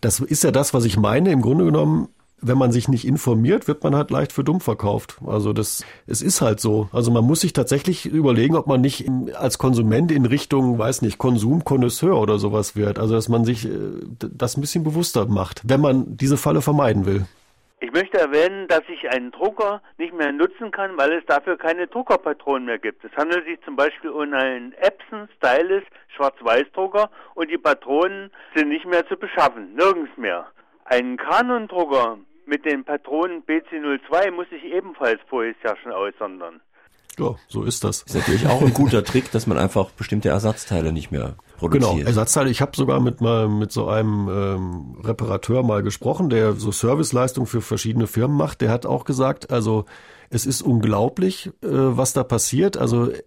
[0.00, 1.30] Das ist ja das, was ich meine.
[1.30, 2.08] Im Grunde genommen
[2.42, 5.16] wenn man sich nicht informiert, wird man halt leicht für dumm verkauft.
[5.26, 6.88] Also das, es ist halt so.
[6.92, 11.18] Also man muss sich tatsächlich überlegen, ob man nicht als Konsument in Richtung, weiß nicht,
[11.18, 12.98] Konsumkonnoisseur oder sowas wird.
[12.98, 13.70] Also dass man sich äh,
[14.18, 17.24] das ein bisschen bewusster macht, wenn man diese Falle vermeiden will.
[17.80, 21.88] Ich möchte erwähnen, dass ich einen Drucker nicht mehr nutzen kann, weil es dafür keine
[21.88, 23.04] Druckerpatronen mehr gibt.
[23.04, 25.82] Es handelt sich zum Beispiel um einen Epson Stylus
[26.14, 30.46] Schwarz-Weiß-Drucker und die Patronen sind nicht mehr zu beschaffen, nirgends mehr.
[30.84, 32.18] Ein Canon-Drucker
[32.52, 36.60] mit den Patronen BC02 muss ich ebenfalls vorher schon aussondern.
[37.18, 38.02] Ja, so ist das.
[38.02, 41.94] Ist natürlich auch ein guter Trick, dass man einfach bestimmte Ersatzteile nicht mehr produziert.
[41.94, 42.50] Genau, Ersatzteile.
[42.50, 47.46] Ich habe sogar mit mal mit so einem ähm, Reparateur mal gesprochen, der so Serviceleistung
[47.46, 48.60] für verschiedene Firmen macht.
[48.60, 49.86] Der hat auch gesagt, also
[50.28, 52.76] es ist unglaublich, äh, was da passiert.
[52.76, 53.22] Also äh,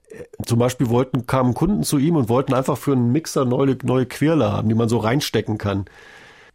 [0.46, 4.06] zum Beispiel wollten kamen Kunden zu ihm und wollten einfach für einen Mixer neue neue
[4.06, 5.86] Quirle haben, die man so reinstecken kann.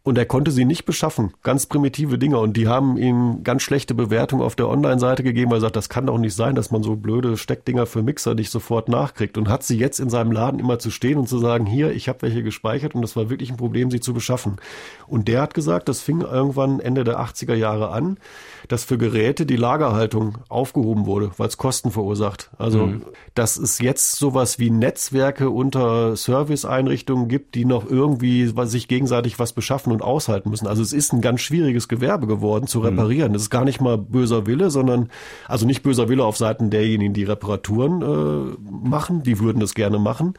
[0.03, 1.33] Und er konnte sie nicht beschaffen.
[1.43, 2.39] Ganz primitive Dinge.
[2.39, 5.89] Und die haben ihm ganz schlechte Bewertungen auf der Online-Seite gegeben, weil er sagt, das
[5.89, 9.37] kann doch nicht sein, dass man so blöde Steckdinger für Mixer nicht sofort nachkriegt.
[9.37, 12.09] Und hat sie jetzt in seinem Laden immer zu stehen und zu sagen, hier, ich
[12.09, 14.57] habe welche gespeichert und das war wirklich ein Problem, sie zu beschaffen.
[15.05, 18.17] Und der hat gesagt, das fing irgendwann Ende der 80er Jahre an,
[18.69, 22.49] dass für Geräte die Lagerhaltung aufgehoben wurde, weil es Kosten verursacht.
[22.57, 23.03] Also, mhm.
[23.35, 29.53] dass es jetzt sowas wie Netzwerke unter Serviceeinrichtungen gibt, die noch irgendwie sich gegenseitig was
[29.53, 30.67] beschaffen schaffen und aushalten müssen.
[30.67, 32.85] Also es ist ein ganz schwieriges Gewerbe geworden zu mhm.
[32.85, 33.33] reparieren.
[33.33, 35.09] Das ist gar nicht mal böser Wille, sondern
[35.47, 39.99] also nicht böser Wille auf Seiten derjenigen, die Reparaturen äh, machen, die würden das gerne
[39.99, 40.33] machen.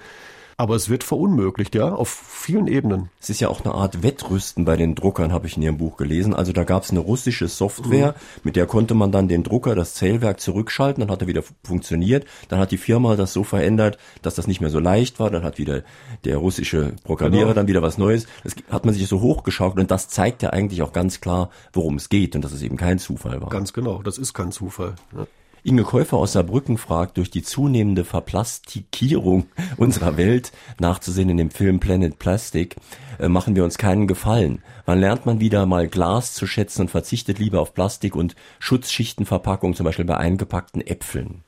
[0.57, 3.11] Aber es wird verunmöglicht, ja, auf vielen Ebenen.
[3.21, 5.97] Es ist ja auch eine Art Wettrüsten bei den Druckern, habe ich in Ihrem Buch
[5.97, 6.35] gelesen.
[6.35, 8.41] Also da gab es eine russische Software, mhm.
[8.45, 12.27] mit der konnte man dann den Drucker, das Zählwerk zurückschalten, dann hat er wieder funktioniert.
[12.49, 15.31] Dann hat die Firma das so verändert, dass das nicht mehr so leicht war.
[15.31, 15.83] Dann hat wieder
[16.25, 17.55] der russische Programmierer genau.
[17.55, 18.27] dann wieder was Neues.
[18.43, 21.97] Das hat man sich so hochgeschaukelt und das zeigt ja eigentlich auch ganz klar, worum
[21.97, 23.49] es geht und dass es eben kein Zufall war.
[23.49, 24.95] Ganz genau, das ist kein Zufall.
[25.17, 25.27] Ja.
[25.65, 29.47] Inge Käufer aus Saarbrücken fragt, durch die zunehmende Verplastikierung
[29.77, 30.51] unserer Welt,
[30.81, 32.77] nachzusehen in dem Film Planet Plastic,
[33.21, 34.61] äh, machen wir uns keinen Gefallen.
[34.87, 39.75] Wann lernt man wieder mal Glas zu schätzen und verzichtet lieber auf Plastik und Schutzschichtenverpackung,
[39.75, 41.45] zum Beispiel bei eingepackten Äpfeln?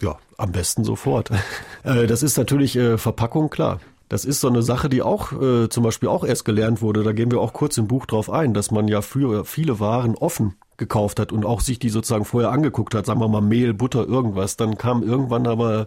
[0.00, 1.30] Ja, am besten sofort.
[1.82, 3.80] Äh, das ist natürlich äh, Verpackung, klar.
[4.10, 7.04] Das ist so eine Sache, die auch äh, zum Beispiel auch erst gelernt wurde.
[7.04, 10.14] Da gehen wir auch kurz im Buch drauf ein, dass man ja für viele Waren
[10.14, 13.72] offen gekauft hat und auch sich die sozusagen vorher angeguckt hat, sagen wir mal Mehl,
[13.72, 14.56] Butter, irgendwas.
[14.56, 15.86] Dann kam irgendwann aber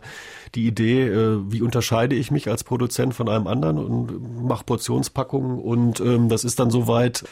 [0.56, 5.60] die Idee, äh, wie unterscheide ich mich als Produzent von einem anderen und mache Portionspackungen
[5.60, 7.26] und ähm, das ist dann soweit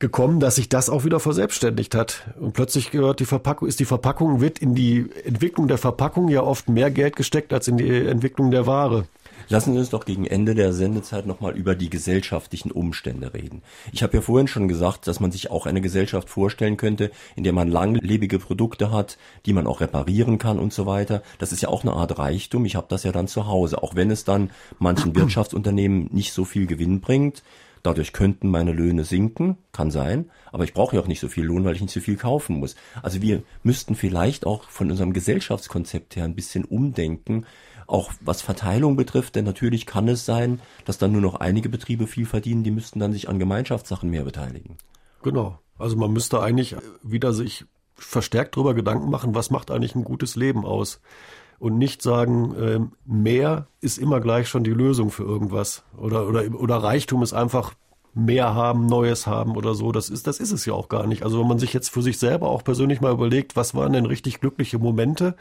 [0.00, 2.28] gekommen, dass sich das auch wieder verselbstständigt hat.
[2.38, 6.42] Und plötzlich gehört die Verpackung, ist die Verpackung, wird in die Entwicklung der Verpackung ja
[6.42, 9.06] oft mehr Geld gesteckt als in die Entwicklung der Ware.
[9.48, 13.62] Lassen Sie uns doch gegen Ende der Sendezeit nochmal über die gesellschaftlichen Umstände reden.
[13.92, 17.44] Ich habe ja vorhin schon gesagt, dass man sich auch eine Gesellschaft vorstellen könnte, in
[17.44, 21.22] der man langlebige Produkte hat, die man auch reparieren kann und so weiter.
[21.38, 22.64] Das ist ja auch eine Art Reichtum.
[22.64, 26.44] Ich habe das ja dann zu Hause, auch wenn es dann manchen Wirtschaftsunternehmen nicht so
[26.44, 27.42] viel Gewinn bringt.
[27.84, 31.44] Dadurch könnten meine Löhne sinken, kann sein, aber ich brauche ja auch nicht so viel
[31.44, 32.76] Lohn, weil ich nicht so viel kaufen muss.
[33.02, 37.44] Also wir müssten vielleicht auch von unserem Gesellschaftskonzept her ein bisschen umdenken,
[37.86, 42.06] auch was Verteilung betrifft, denn natürlich kann es sein, dass dann nur noch einige Betriebe
[42.06, 44.76] viel verdienen, die müssten dann sich an Gemeinschaftssachen mehr beteiligen.
[45.22, 45.58] Genau.
[45.78, 47.64] Also man müsste eigentlich wieder sich
[47.96, 51.00] verstärkt darüber Gedanken machen, was macht eigentlich ein gutes Leben aus.
[51.58, 55.84] Und nicht sagen, äh, mehr ist immer gleich schon die Lösung für irgendwas.
[55.96, 57.74] Oder, oder, oder Reichtum ist einfach
[58.12, 59.92] mehr haben, Neues haben oder so.
[59.92, 61.22] Das ist, das ist es ja auch gar nicht.
[61.22, 64.06] Also wenn man sich jetzt für sich selber auch persönlich mal überlegt, was waren denn
[64.06, 65.36] richtig glückliche Momente,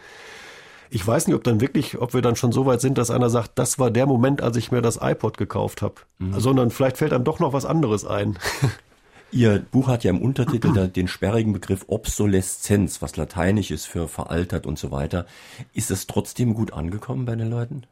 [0.93, 3.31] ich weiß nicht, ob dann wirklich, ob wir dann schon so weit sind, dass einer
[3.31, 5.95] sagt, das war der Moment, als ich mir das iPod gekauft habe.
[6.19, 6.39] Mhm.
[6.39, 8.37] Sondern vielleicht fällt dann doch noch was anderes ein.
[9.31, 14.67] Ihr Buch hat ja im Untertitel den sperrigen Begriff Obsoleszenz, was lateinisch ist für veraltert
[14.67, 15.25] und so weiter.
[15.73, 17.87] Ist es trotzdem gut angekommen bei den Leuten?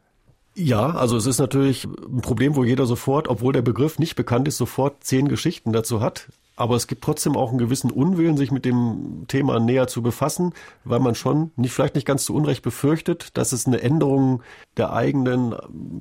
[0.54, 4.46] Ja, also es ist natürlich ein Problem, wo jeder sofort, obwohl der Begriff nicht bekannt
[4.46, 6.28] ist, sofort zehn Geschichten dazu hat.
[6.54, 10.52] Aber es gibt trotzdem auch einen gewissen Unwillen, sich mit dem Thema näher zu befassen,
[10.84, 14.42] weil man schon nicht, vielleicht nicht ganz zu Unrecht befürchtet, dass es eine Änderung
[14.76, 15.54] der eigenen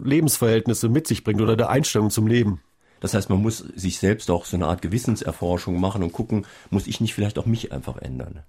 [0.04, 2.62] Lebensverhältnisse mit sich bringt oder der Einstellung zum Leben.
[3.00, 6.88] Das heißt, man muss sich selbst auch so eine Art Gewissenserforschung machen und gucken, muss
[6.88, 8.44] ich nicht vielleicht auch mich einfach ändern?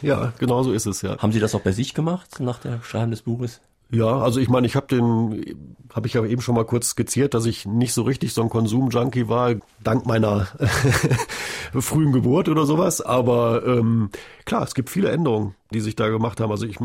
[0.00, 1.18] Ja, genau so ist es, ja.
[1.18, 3.60] Haben Sie das auch bei sich gemacht nach der Schreiben des Buches?
[3.90, 7.32] Ja, also ich meine, ich habe den, habe ich ja eben schon mal kurz skizziert,
[7.32, 10.46] dass ich nicht so richtig so ein Konsum-Junkie war, dank meiner
[11.72, 13.00] frühen Geburt oder sowas.
[13.00, 14.10] Aber ähm,
[14.44, 16.50] klar, es gibt viele Änderungen, die sich da gemacht haben.
[16.50, 16.76] Also ich,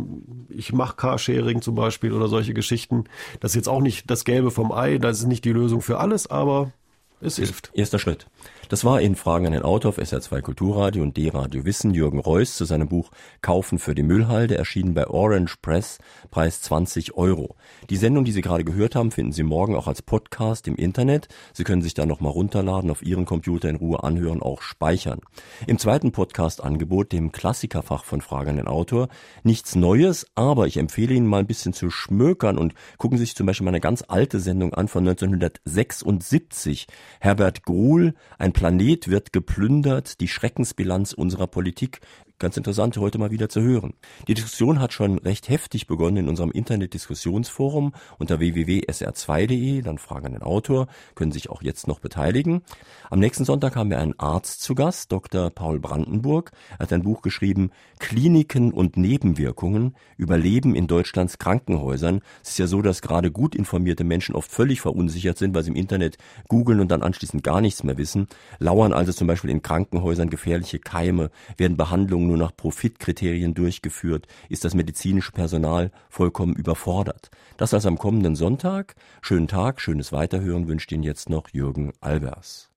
[0.48, 3.04] ich mache Carsharing zum Beispiel oder solche Geschichten.
[3.42, 6.00] Das ist jetzt auch nicht das Gelbe vom Ei, das ist nicht die Lösung für
[6.00, 6.72] alles, aber
[7.20, 7.72] es hilft.
[7.74, 8.28] Erster Schritt.
[8.74, 12.56] Das war in Fragen an den Autor auf SR2 Kulturradio und D-Radio Wissen Jürgen Reuss
[12.56, 13.12] zu seinem Buch
[13.44, 16.00] Kaufen für die Müllhalde, erschienen bei Orange Press,
[16.32, 17.56] Preis 20 Euro.
[17.92, 21.28] Die Sendung, die Sie gerade gehört haben, finden Sie morgen auch als Podcast im Internet.
[21.54, 25.20] Sie können sich da nochmal runterladen, auf Ihren Computer in Ruhe anhören, auch speichern.
[25.68, 29.08] Im zweiten Podcast-Angebot, dem Klassikerfach von Fragen an den Autor,
[29.44, 33.36] nichts Neues, aber ich empfehle Ihnen mal ein bisschen zu schmökern und gucken Sie sich
[33.36, 36.88] zum Beispiel mal eine ganz alte Sendung an von 1976.
[37.20, 42.00] Herbert Gruhl, ein Planet wird geplündert, die Schreckensbilanz unserer Politik
[42.40, 43.94] Ganz interessant, heute mal wieder zu hören.
[44.28, 49.82] Die Diskussion hat schon recht heftig begonnen in unserem Internet-Diskussionsforum unter www.sr2.de.
[49.82, 52.64] Dann Fragen den Autor, können sich auch jetzt noch beteiligen.
[53.10, 55.52] Am nächsten Sonntag haben wir einen Arzt zu Gast, Dr.
[55.52, 56.52] Paul Brandenburg.
[56.74, 57.70] Er hat ein Buch geschrieben,
[58.00, 62.22] Kliniken und Nebenwirkungen, Überleben in Deutschlands Krankenhäusern.
[62.42, 65.70] Es ist ja so, dass gerade gut informierte Menschen oft völlig verunsichert sind, weil sie
[65.70, 66.18] im Internet
[66.50, 68.28] googeln und dann anschließend gar nichts mehr wissen.
[68.60, 74.66] Lauern also zum Beispiel in Krankenhäusern gefährliche Keime, werden Behandlungen nur nach Profitkriterien durchgeführt, ist
[74.66, 77.30] das medizinische Personal vollkommen überfordert.
[77.58, 78.96] Das also am kommenden Sonntag.
[79.22, 82.73] Schönen Tag, schönes Weiterhören wünscht Ihnen jetzt noch Jürgen Albers.